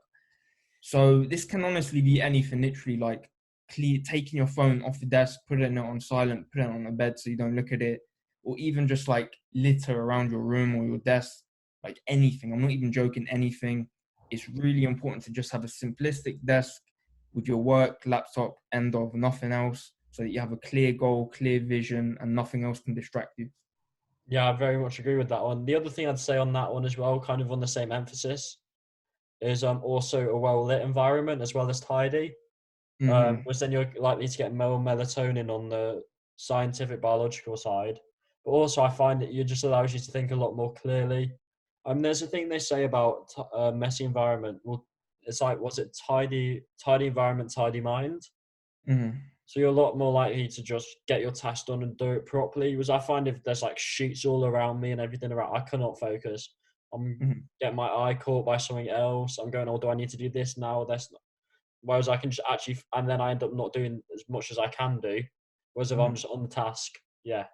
So 0.81 1.23
this 1.23 1.45
can 1.45 1.65
honestly 1.65 2.01
be 2.01 2.21
anything, 2.21 2.61
literally 2.61 2.97
like 2.97 3.29
clear, 3.71 3.99
taking 4.05 4.37
your 4.37 4.47
phone 4.47 4.83
off 4.83 4.99
the 4.99 5.05
desk, 5.05 5.39
putting 5.47 5.77
it 5.77 5.79
on 5.79 5.99
silent, 5.99 6.47
putting 6.51 6.69
it 6.69 6.73
on 6.73 6.83
the 6.85 6.91
bed 6.91 7.19
so 7.19 7.29
you 7.29 7.37
don't 7.37 7.55
look 7.55 7.71
at 7.71 7.81
it, 7.81 8.01
or 8.43 8.57
even 8.57 8.87
just 8.87 9.07
like 9.07 9.35
litter 9.53 9.99
around 9.99 10.31
your 10.31 10.41
room 10.41 10.75
or 10.75 10.85
your 10.85 10.99
desk, 10.99 11.43
like 11.83 11.99
anything. 12.07 12.53
I'm 12.53 12.61
not 12.61 12.71
even 12.71 12.91
joking, 12.91 13.27
anything. 13.29 13.87
It's 14.31 14.49
really 14.49 14.83
important 14.83 15.23
to 15.25 15.31
just 15.31 15.51
have 15.51 15.63
a 15.63 15.67
simplistic 15.67 16.39
desk 16.45 16.81
with 17.33 17.47
your 17.47 17.57
work, 17.57 18.01
laptop, 18.05 18.57
end 18.73 18.95
of 18.95 19.13
nothing 19.13 19.51
else, 19.51 19.91
so 20.11 20.23
that 20.23 20.31
you 20.31 20.39
have 20.39 20.51
a 20.51 20.57
clear 20.57 20.93
goal, 20.93 21.27
clear 21.29 21.59
vision, 21.59 22.17
and 22.19 22.33
nothing 22.33 22.63
else 22.63 22.79
can 22.79 22.93
distract 22.93 23.37
you. 23.37 23.49
Yeah, 24.27 24.49
I 24.49 24.53
very 24.53 24.77
much 24.77 24.99
agree 24.99 25.15
with 25.15 25.29
that 25.29 25.43
one. 25.43 25.65
The 25.65 25.75
other 25.75 25.89
thing 25.89 26.07
I'd 26.07 26.19
say 26.19 26.37
on 26.37 26.51
that 26.53 26.73
one 26.73 26.85
as 26.85 26.97
well, 26.97 27.19
kind 27.19 27.41
of 27.41 27.51
on 27.51 27.59
the 27.59 27.67
same 27.67 27.91
emphasis, 27.91 28.57
is 29.41 29.63
um 29.63 29.83
also 29.83 30.29
a 30.29 30.37
well 30.37 30.63
lit 30.65 30.81
environment 30.81 31.41
as 31.41 31.53
well 31.53 31.69
as 31.69 31.79
tidy. 31.79 32.35
Um, 33.07 33.37
Mhm. 33.37 33.45
which 33.45 33.59
then 33.59 33.71
you're 33.71 33.91
likely 33.97 34.27
to 34.27 34.37
get 34.37 34.53
more 34.53 34.79
melatonin 34.79 35.49
on 35.49 35.69
the 35.69 36.03
scientific 36.35 37.01
biological 37.01 37.55
side. 37.57 37.99
But 38.45 38.51
also, 38.51 38.81
I 38.83 38.89
find 38.89 39.21
that 39.21 39.29
it 39.31 39.43
just 39.45 39.63
allows 39.63 39.93
you 39.93 39.99
to 39.99 40.11
think 40.11 40.31
a 40.31 40.35
lot 40.35 40.55
more 40.55 40.73
clearly. 40.73 41.31
Um, 41.85 42.01
there's 42.01 42.21
a 42.21 42.27
thing 42.27 42.49
they 42.49 42.59
say 42.59 42.83
about 42.83 43.29
t- 43.29 43.41
uh, 43.53 43.71
messy 43.71 44.03
environment. 44.03 44.59
Well, 44.63 44.87
it's 45.23 45.41
like, 45.41 45.59
was 45.59 45.79
it 45.79 45.97
tidy, 46.07 46.63
tidy 46.83 47.07
environment, 47.07 47.53
tidy 47.53 47.81
mind? 47.81 48.23
Mhm. 48.85 49.31
So 49.45 49.59
you're 49.59 49.69
a 49.69 49.71
lot 49.71 49.97
more 49.97 50.11
likely 50.11 50.47
to 50.47 50.61
just 50.63 50.87
get 51.07 51.21
your 51.21 51.31
task 51.31 51.67
done 51.67 51.81
and 51.83 51.97
do 51.97 52.11
it 52.13 52.25
properly. 52.25 52.71
Because 52.71 52.89
I 52.89 52.99
find 52.99 53.27
if 53.27 53.43
there's 53.43 53.61
like 53.63 53.79
sheets 53.79 54.25
all 54.25 54.45
around 54.45 54.81
me 54.81 54.91
and 54.91 54.99
everything 55.01 55.31
around, 55.31 55.55
I 55.55 55.61
cannot 55.61 55.99
focus. 55.99 56.56
I'm 56.93 57.17
Mhm. 57.19 57.43
getting 57.59 57.75
my 57.75 57.87
eye 57.87 58.13
caught 58.13 58.45
by 58.45 58.57
something 58.57 58.89
else. 58.89 59.37
I'm 59.37 59.51
going, 59.51 59.67
oh, 59.67 59.77
do 59.77 59.89
I 59.89 59.95
need 59.95 60.09
to 60.09 60.17
do 60.17 60.29
this 60.29 60.57
now? 60.57 60.83
This. 60.85 61.11
Whereas 61.81 62.09
I 62.09 62.17
can 62.17 62.31
just 62.31 62.47
actually, 62.49 62.77
and 62.93 63.07
then 63.09 63.21
I 63.21 63.31
end 63.31 63.43
up 63.43 63.53
not 63.53 63.73
doing 63.73 64.01
as 64.13 64.23
much 64.29 64.51
as 64.51 64.57
I 64.57 64.67
can 64.67 64.99
do. 64.99 65.21
Whereas 65.73 65.91
if 65.91 65.99
I'm 65.99 66.11
Mhm. 66.11 66.15
just 66.15 66.25
on 66.27 66.41
the 66.43 66.49
task, 66.49 66.93
yeah, 67.23 67.47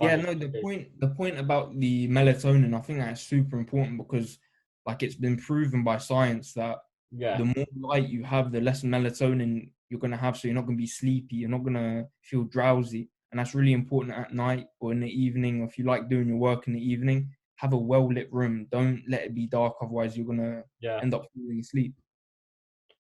Yeah, 0.00 0.16
no, 0.16 0.34
the 0.34 0.48
point 0.60 1.00
the 1.00 1.08
point 1.08 1.38
about 1.38 1.78
the 1.78 2.08
melatonin, 2.08 2.74
I 2.74 2.80
think 2.80 2.98
that's 2.98 3.22
super 3.22 3.58
important 3.58 3.96
because 3.98 4.38
like 4.84 5.02
it's 5.02 5.14
been 5.14 5.36
proven 5.36 5.84
by 5.84 5.98
science 5.98 6.52
that 6.54 6.78
yeah, 7.12 7.38
the 7.38 7.44
more 7.44 7.66
light 7.78 8.08
you 8.08 8.24
have, 8.24 8.52
the 8.52 8.60
less 8.60 8.82
melatonin 8.82 9.70
you're 9.88 10.00
gonna 10.00 10.16
have. 10.16 10.36
So 10.36 10.48
you're 10.48 10.54
not 10.54 10.66
gonna 10.66 10.76
be 10.76 10.86
sleepy, 10.86 11.36
you're 11.36 11.50
not 11.50 11.62
gonna 11.64 12.08
feel 12.20 12.44
drowsy. 12.44 13.08
And 13.30 13.38
that's 13.38 13.54
really 13.54 13.72
important 13.72 14.14
at 14.16 14.34
night 14.34 14.66
or 14.80 14.92
in 14.92 15.00
the 15.00 15.08
evening, 15.10 15.60
or 15.60 15.66
if 15.66 15.78
you 15.78 15.84
like 15.84 16.08
doing 16.08 16.28
your 16.28 16.36
work 16.38 16.66
in 16.68 16.74
the 16.74 16.80
evening, 16.92 17.30
have 17.56 17.72
a 17.72 17.76
well 17.76 18.12
lit 18.12 18.32
room. 18.32 18.66
Don't 18.70 19.02
let 19.08 19.22
it 19.22 19.34
be 19.34 19.46
dark, 19.46 19.76
otherwise 19.80 20.16
you're 20.16 20.26
gonna 20.26 20.62
yeah, 20.80 21.00
end 21.02 21.14
up 21.14 21.26
falling 21.34 21.60
asleep. 21.60 21.94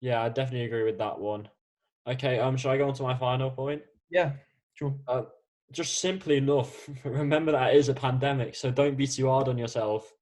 yeah. 0.02 0.22
I 0.22 0.30
definitely 0.30 0.66
agree 0.66 0.84
with 0.84 0.98
that 1.00 1.20
one. 1.20 1.50
Okay, 2.08 2.40
um, 2.40 2.56
should 2.56 2.72
I 2.72 2.78
go 2.78 2.88
on 2.88 2.94
to 2.96 3.04
my 3.04 3.16
final 3.16 3.52
point? 3.52 3.82
Yeah, 4.10 4.34
sure. 4.76 4.96
Uh, 5.08 5.24
just 5.72 6.00
simply 6.00 6.38
enough, 6.38 6.90
remember 7.04 7.52
that 7.52 7.74
it 7.74 7.78
is 7.78 7.90
a 7.90 7.94
pandemic, 7.94 8.56
so 8.56 8.72
don't 8.72 8.96
be 8.96 9.08
too 9.08 9.28
hard 9.28 9.48
on 9.48 9.58
yourself. 9.58 10.14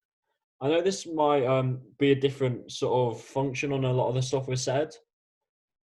I 0.61 0.69
know 0.69 0.81
this 0.81 1.05
might 1.05 1.45
um 1.45 1.81
be 1.99 2.11
a 2.11 2.15
different 2.15 2.71
sort 2.71 3.13
of 3.13 3.21
function 3.21 3.71
on 3.73 3.85
a 3.85 3.93
lot 3.93 4.09
of 4.09 4.15
the 4.15 4.21
stuff 4.21 4.47
we 4.47 4.55
said, 4.55 4.95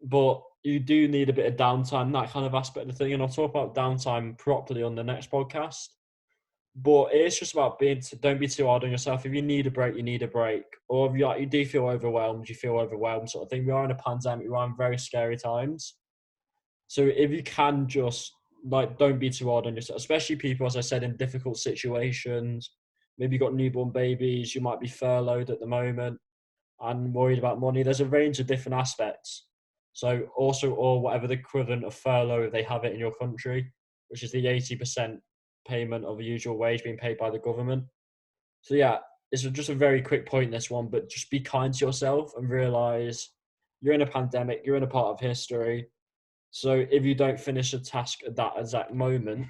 but 0.03 0.43
you 0.62 0.79
do 0.79 1.09
need 1.09 1.31
a 1.31 1.33
bit 1.33 1.47
of 1.47 1.57
downtime, 1.57 2.12
that 2.12 2.31
kind 2.31 2.47
of 2.47 2.55
aspect 2.55 2.88
of 2.88 2.93
the 2.93 3.05
thing. 3.05 3.12
And 3.12 3.23
I'll 3.23 3.29
talk 3.29 3.51
about 3.51 3.75
downtime 3.75 4.37
properly 4.37 4.83
on 4.83 4.95
the 4.95 5.05
next 5.05 5.31
podcast. 5.31 5.88
But 6.81 7.09
it's 7.12 7.38
just 7.41 7.55
about 7.55 7.81
being. 7.81 8.01
Don't 8.21 8.38
be 8.38 8.47
too 8.47 8.67
hard 8.67 8.85
on 8.85 8.91
yourself. 8.93 9.27
If 9.27 9.35
you 9.35 9.43
need 9.43 9.67
a 9.67 9.71
break, 9.71 9.97
you 9.97 10.03
need 10.05 10.23
a 10.23 10.29
break. 10.29 10.62
Or 10.88 11.11
if 11.11 11.19
you 11.19 11.27
like, 11.27 11.41
you 11.41 11.47
do 11.47 11.64
feel 11.67 11.87
overwhelmed, 11.87 12.49
you 12.49 12.55
feel 12.55 12.77
overwhelmed, 12.77 13.31
sort 13.31 13.45
of 13.45 13.51
thing. 13.51 13.67
We 13.67 13.73
are 13.73 13.85
in 13.85 13.91
a 13.91 13.97
pandemic. 13.97 14.47
We 14.49 14.55
are 14.55 14.67
in 14.67 14.77
very 14.77 14.97
scary 14.97 15.37
times. 15.37 15.95
So 16.87 17.03
if 17.03 17.33
you 17.33 17.43
can 17.43 17.88
just 17.88 18.33
like, 18.64 18.97
don't 18.97 19.19
be 19.19 19.31
too 19.31 19.51
hard 19.51 19.67
on 19.67 19.75
yourself, 19.75 19.99
especially 19.99 20.37
people, 20.37 20.67
as 20.67 20.77
I 20.77 20.81
said, 20.81 21.03
in 21.03 21.17
difficult 21.17 21.57
situations. 21.57 22.71
Maybe 23.19 23.35
you 23.35 23.41
got 23.41 23.55
newborn 23.55 23.91
babies. 23.91 24.55
You 24.55 24.61
might 24.61 24.79
be 24.79 24.87
furloughed 24.88 25.51
at 25.51 25.59
the 25.59 25.67
moment 25.67 26.19
and 26.81 27.12
worried 27.12 27.38
about 27.38 27.59
money. 27.59 27.83
There's 27.83 28.01
a 28.01 28.07
range 28.07 28.38
of 28.38 28.47
different 28.47 28.79
aspects. 28.79 29.47
So 29.95 30.29
also, 30.37 30.71
or 30.75 31.01
whatever 31.01 31.27
the 31.27 31.35
equivalent 31.35 31.85
of 31.85 31.95
furlough 31.95 32.45
if 32.45 32.53
they 32.53 32.62
have 32.62 32.85
it 32.85 32.93
in 32.93 33.01
your 33.01 33.14
country, 33.14 33.73
which 34.11 34.23
is 34.23 34.31
the 34.31 34.47
eighty 34.47 34.77
percent 34.77 35.21
payment 35.69 36.05
of 36.05 36.19
a 36.19 36.25
usual 36.25 36.57
wage 36.57 36.83
being 36.83 36.97
paid 36.97 37.19
by 37.19 37.31
the 37.31 37.39
government. 37.39 37.85
So 38.63 38.75
yeah, 38.75 38.99
it's 39.31 39.43
just 39.43 39.69
a 39.69 39.75
very 39.75 40.01
quick 40.03 40.27
point 40.27 40.51
this 40.51 40.71
one, 40.71 40.89
but 40.89 41.09
just 41.11 41.31
be 41.31 41.41
kind 41.41 41.73
to 41.75 41.87
yourself 41.87 42.33
and 42.37 42.49
realize 42.49 43.31
you're 43.81 43.95
in 43.95 44.03
a 44.03 44.07
pandemic, 44.07 44.63
you're 44.65 44.77
in 44.77 44.83
a 44.83 44.89
part 44.89 45.09
of 45.09 45.21
history. 45.21 45.87
So 46.51 46.87
if 46.91 47.05
you 47.05 47.15
don't 47.15 47.39
finish 47.39 47.75
a 47.75 47.79
task 47.79 48.21
at 48.27 48.37
that 48.37 48.55
exact 48.57 48.93
moment, 48.93 49.47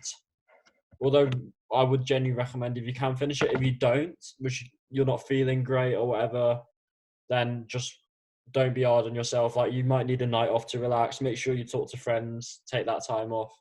although 1.00 1.30
I 1.72 1.82
would 1.82 2.04
genuinely 2.04 2.36
recommend 2.36 2.76
if 2.76 2.84
you 2.84 2.92
can 2.92 3.14
finish 3.14 3.40
it, 3.42 3.52
if 3.52 3.62
you 3.62 3.72
don't, 3.72 4.16
which 4.38 4.68
you're 4.90 5.06
not 5.06 5.26
feeling 5.26 5.62
great 5.62 5.94
or 5.94 6.08
whatever, 6.08 6.60
then 7.28 7.64
just 7.68 7.94
don't 8.52 8.74
be 8.74 8.82
hard 8.82 9.06
on 9.06 9.14
yourself. 9.14 9.56
Like 9.56 9.72
you 9.72 9.84
might 9.84 10.06
need 10.06 10.22
a 10.22 10.26
night 10.26 10.48
off 10.48 10.66
to 10.68 10.78
relax. 10.78 11.20
Make 11.20 11.36
sure 11.36 11.54
you 11.54 11.64
talk 11.64 11.90
to 11.90 11.96
friends. 11.96 12.62
Take 12.66 12.86
that 12.86 13.06
time 13.06 13.32
off. 13.32 13.52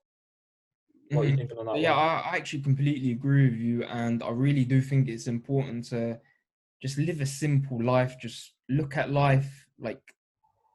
What 1.11 1.21
are 1.21 1.25
you 1.25 1.33
Mhm. 1.33 1.37
thinking 1.37 1.57
on 1.57 1.65
that? 1.67 1.79
Yeah? 1.79 1.93
I, 1.93 2.19
I 2.31 2.35
actually 2.37 2.63
completely 2.63 3.11
agree 3.11 3.49
with 3.49 3.59
you, 3.59 3.83
and 3.83 4.21
I 4.23 4.29
really 4.29 4.65
do 4.65 4.81
think 4.81 5.07
it's 5.07 5.27
important 5.27 5.85
to 5.85 6.19
just 6.81 6.97
live 6.97 7.21
a 7.21 7.25
simple 7.25 7.81
life. 7.83 8.15
Just 8.19 8.53
look 8.69 8.97
at 8.97 9.11
life 9.11 9.67
like 9.79 10.01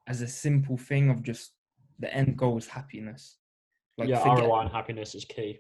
as 0.07 0.21
a 0.23 0.27
simple 0.29 0.77
thing 0.77 1.11
of 1.11 1.23
just 1.23 1.53
the 1.99 2.13
end 2.13 2.37
goal 2.37 2.57
is 2.59 2.67
happiness. 2.67 3.39
Like 3.99 4.09
yeah, 4.09 4.19
forget, 4.19 4.45
ROI 4.45 4.61
and 4.63 4.71
happiness 4.71 5.15
is 5.15 5.25
key. 5.25 5.59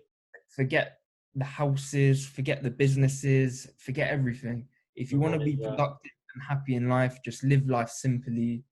forget 0.48 0.98
the 1.34 1.44
houses, 1.44 2.26
forget 2.26 2.62
the 2.62 2.70
businesses, 2.70 3.68
forget 3.78 4.08
everything. 4.10 4.68
If 4.96 5.12
you 5.12 5.20
want 5.20 5.34
to 5.34 5.40
be 5.40 5.56
productive 5.56 6.10
and 6.34 6.42
happy 6.48 6.74
in 6.76 6.88
life, 6.88 7.18
just 7.24 7.44
live 7.44 7.68
life 7.68 7.90
simply, 7.90 8.64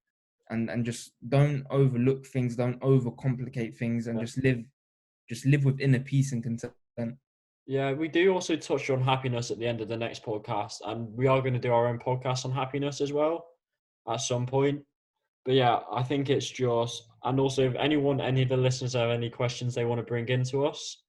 and 0.50 0.70
and 0.70 0.84
just 0.84 1.12
don't 1.28 1.64
overlook 1.70 2.26
things, 2.26 2.56
don't 2.56 2.80
overcomplicate 2.80 3.76
things, 3.76 4.06
and 4.06 4.18
Yeah. 4.18 4.24
just 4.24 4.38
live, 4.42 4.64
just 5.30 5.46
live 5.46 5.64
with 5.64 5.80
inner 5.80 6.00
peace 6.00 6.32
and 6.32 6.42
content. 6.42 6.72
Yeah, 7.64 7.92
we 7.92 8.08
do 8.08 8.34
also 8.34 8.56
touch 8.56 8.90
on 8.90 9.00
happiness 9.00 9.52
at 9.52 9.60
the 9.60 9.66
end 9.66 9.80
of 9.80 9.86
the 9.86 9.96
next 9.96 10.24
podcast, 10.24 10.78
and 10.84 11.06
we 11.16 11.28
are 11.28 11.40
going 11.40 11.54
to 11.54 11.60
do 11.60 11.72
our 11.72 11.86
own 11.86 12.00
podcast 12.00 12.44
on 12.44 12.50
happiness 12.50 13.00
as 13.00 13.12
well 13.12 13.46
at 14.10 14.20
some 14.20 14.44
point. 14.44 14.82
But 15.44 15.54
yeah, 15.54 15.78
I 15.92 16.02
think 16.02 16.30
it's 16.30 16.50
just, 16.50 17.04
and 17.22 17.38
also 17.38 17.70
if 17.70 17.76
anyone, 17.76 18.20
any 18.20 18.42
of 18.42 18.48
the 18.48 18.56
listeners 18.56 18.94
have 18.94 19.10
any 19.10 19.30
questions 19.30 19.72
they 19.72 19.84
want 19.84 20.00
to 20.00 20.04
bring 20.04 20.28
into 20.28 20.66
us 20.66 21.04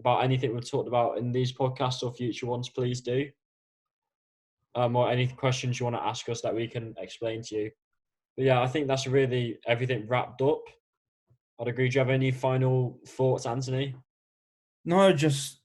about 0.00 0.24
anything 0.24 0.52
we've 0.52 0.68
talked 0.68 0.88
about 0.88 1.18
in 1.18 1.30
these 1.30 1.52
podcasts 1.52 2.02
or 2.02 2.12
future 2.12 2.46
ones, 2.46 2.68
please 2.68 3.00
do. 3.00 3.28
Um, 4.74 4.96
or 4.96 5.08
any 5.08 5.28
questions 5.28 5.78
you 5.78 5.84
want 5.84 5.94
to 5.94 6.02
ask 6.02 6.28
us 6.28 6.40
that 6.40 6.54
we 6.54 6.66
can 6.66 6.92
explain 6.98 7.42
to 7.42 7.54
you. 7.54 7.70
But 8.36 8.46
yeah, 8.46 8.60
I 8.60 8.66
think 8.66 8.88
that's 8.88 9.06
really 9.06 9.60
everything 9.64 10.08
wrapped 10.08 10.42
up. 10.42 10.62
I'd 11.60 11.68
agree. 11.68 11.88
Do 11.88 11.94
you 11.94 11.98
have 12.00 12.10
any 12.10 12.30
final 12.30 12.98
thoughts, 13.06 13.44
Anthony? 13.44 13.94
No, 14.84 15.12
just 15.12 15.58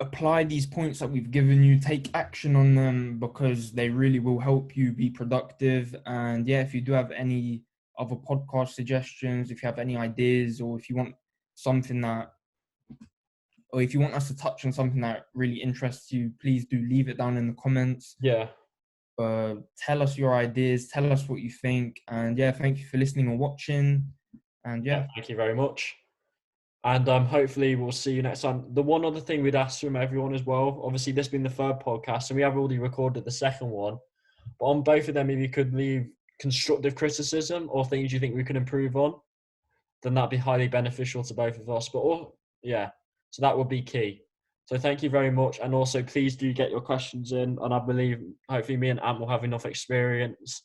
apply 0.00 0.44
these 0.44 0.66
points 0.66 0.98
that 0.98 1.10
we've 1.10 1.30
given 1.30 1.62
you, 1.62 1.80
take 1.80 2.10
action 2.14 2.54
on 2.54 2.74
them 2.74 3.18
because 3.18 3.72
they 3.72 3.88
really 3.88 4.18
will 4.18 4.38
help 4.38 4.76
you 4.76 4.92
be 4.92 5.08
productive. 5.08 5.96
And 6.04 6.46
yeah, 6.46 6.60
if 6.60 6.74
you 6.74 6.82
do 6.82 6.92
have 6.92 7.10
any 7.12 7.62
other 7.98 8.16
podcast 8.16 8.70
suggestions, 8.70 9.50
if 9.50 9.62
you 9.62 9.66
have 9.66 9.78
any 9.78 9.96
ideas, 9.96 10.60
or 10.60 10.78
if 10.78 10.90
you 10.90 10.96
want 10.96 11.14
something 11.54 12.02
that, 12.02 12.32
or 13.72 13.80
if 13.80 13.94
you 13.94 14.00
want 14.00 14.14
us 14.14 14.28
to 14.28 14.36
touch 14.36 14.66
on 14.66 14.72
something 14.72 15.00
that 15.00 15.26
really 15.34 15.56
interests 15.56 16.12
you, 16.12 16.30
please 16.40 16.66
do 16.66 16.84
leave 16.88 17.08
it 17.08 17.16
down 17.16 17.38
in 17.38 17.46
the 17.46 17.54
comments. 17.54 18.16
Yeah. 18.20 18.48
Uh, 19.18 19.54
tell 19.78 20.02
us 20.02 20.18
your 20.18 20.34
ideas, 20.34 20.88
tell 20.88 21.10
us 21.10 21.26
what 21.26 21.40
you 21.40 21.50
think. 21.50 22.02
And 22.08 22.36
yeah, 22.36 22.52
thank 22.52 22.78
you 22.78 22.84
for 22.84 22.98
listening 22.98 23.28
and 23.28 23.38
watching. 23.38 24.04
And 24.66 24.84
yeah. 24.84 24.98
yeah 24.98 25.06
thank 25.14 25.28
you 25.30 25.36
very 25.36 25.54
much. 25.54 25.96
And 26.84 27.08
um, 27.08 27.26
hopefully 27.26 27.74
we'll 27.74 27.90
see 27.92 28.12
you 28.12 28.22
next 28.22 28.42
time. 28.42 28.64
The 28.74 28.82
one 28.82 29.04
other 29.04 29.20
thing 29.20 29.42
we'd 29.42 29.56
ask 29.56 29.80
from 29.80 29.96
everyone 29.96 30.34
as 30.34 30.44
well, 30.44 30.80
obviously 30.84 31.12
this 31.12 31.28
being 31.28 31.42
the 31.42 31.48
third 31.48 31.80
podcast, 31.80 32.30
and 32.30 32.36
we 32.36 32.42
have 32.42 32.56
already 32.56 32.78
recorded 32.78 33.24
the 33.24 33.30
second 33.30 33.70
one. 33.70 33.98
But 34.60 34.66
on 34.66 34.82
both 34.82 35.08
of 35.08 35.14
them, 35.14 35.30
if 35.30 35.38
you 35.38 35.48
could 35.48 35.74
leave 35.74 36.08
constructive 36.38 36.94
criticism 36.94 37.68
or 37.72 37.84
things 37.84 38.12
you 38.12 38.20
think 38.20 38.36
we 38.36 38.44
can 38.44 38.56
improve 38.56 38.94
on, 38.94 39.14
then 40.02 40.14
that'd 40.14 40.30
be 40.30 40.36
highly 40.36 40.68
beneficial 40.68 41.24
to 41.24 41.34
both 41.34 41.58
of 41.58 41.68
us. 41.68 41.88
But 41.88 42.00
oh, 42.00 42.34
yeah, 42.62 42.90
so 43.30 43.42
that 43.42 43.56
would 43.56 43.68
be 43.68 43.82
key. 43.82 44.22
So 44.66 44.78
thank 44.78 45.02
you 45.02 45.10
very 45.10 45.30
much, 45.30 45.58
and 45.60 45.74
also 45.74 46.02
please 46.02 46.36
do 46.36 46.52
get 46.52 46.70
your 46.70 46.80
questions 46.80 47.32
in, 47.32 47.58
and 47.60 47.74
I 47.74 47.78
believe 47.78 48.22
hopefully 48.48 48.76
me 48.76 48.90
and 48.90 49.00
Ant 49.00 49.18
will 49.18 49.28
have 49.28 49.44
enough 49.44 49.66
experience 49.66 50.62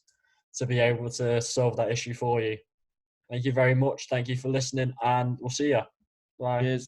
to 0.55 0.65
be 0.65 0.79
able 0.79 1.09
to 1.09 1.41
solve 1.41 1.77
that 1.77 1.91
issue 1.91 2.13
for 2.13 2.41
you. 2.41 2.57
Thank 3.31 3.45
you 3.45 3.53
very 3.53 3.73
much. 3.73 4.07
Thank 4.09 4.27
you 4.27 4.35
for 4.35 4.49
listening, 4.49 4.93
and 5.01 5.37
we'll 5.39 5.49
see 5.49 5.69
you. 5.69 5.79
Bye. 6.37 6.59
Cheers. 6.59 6.87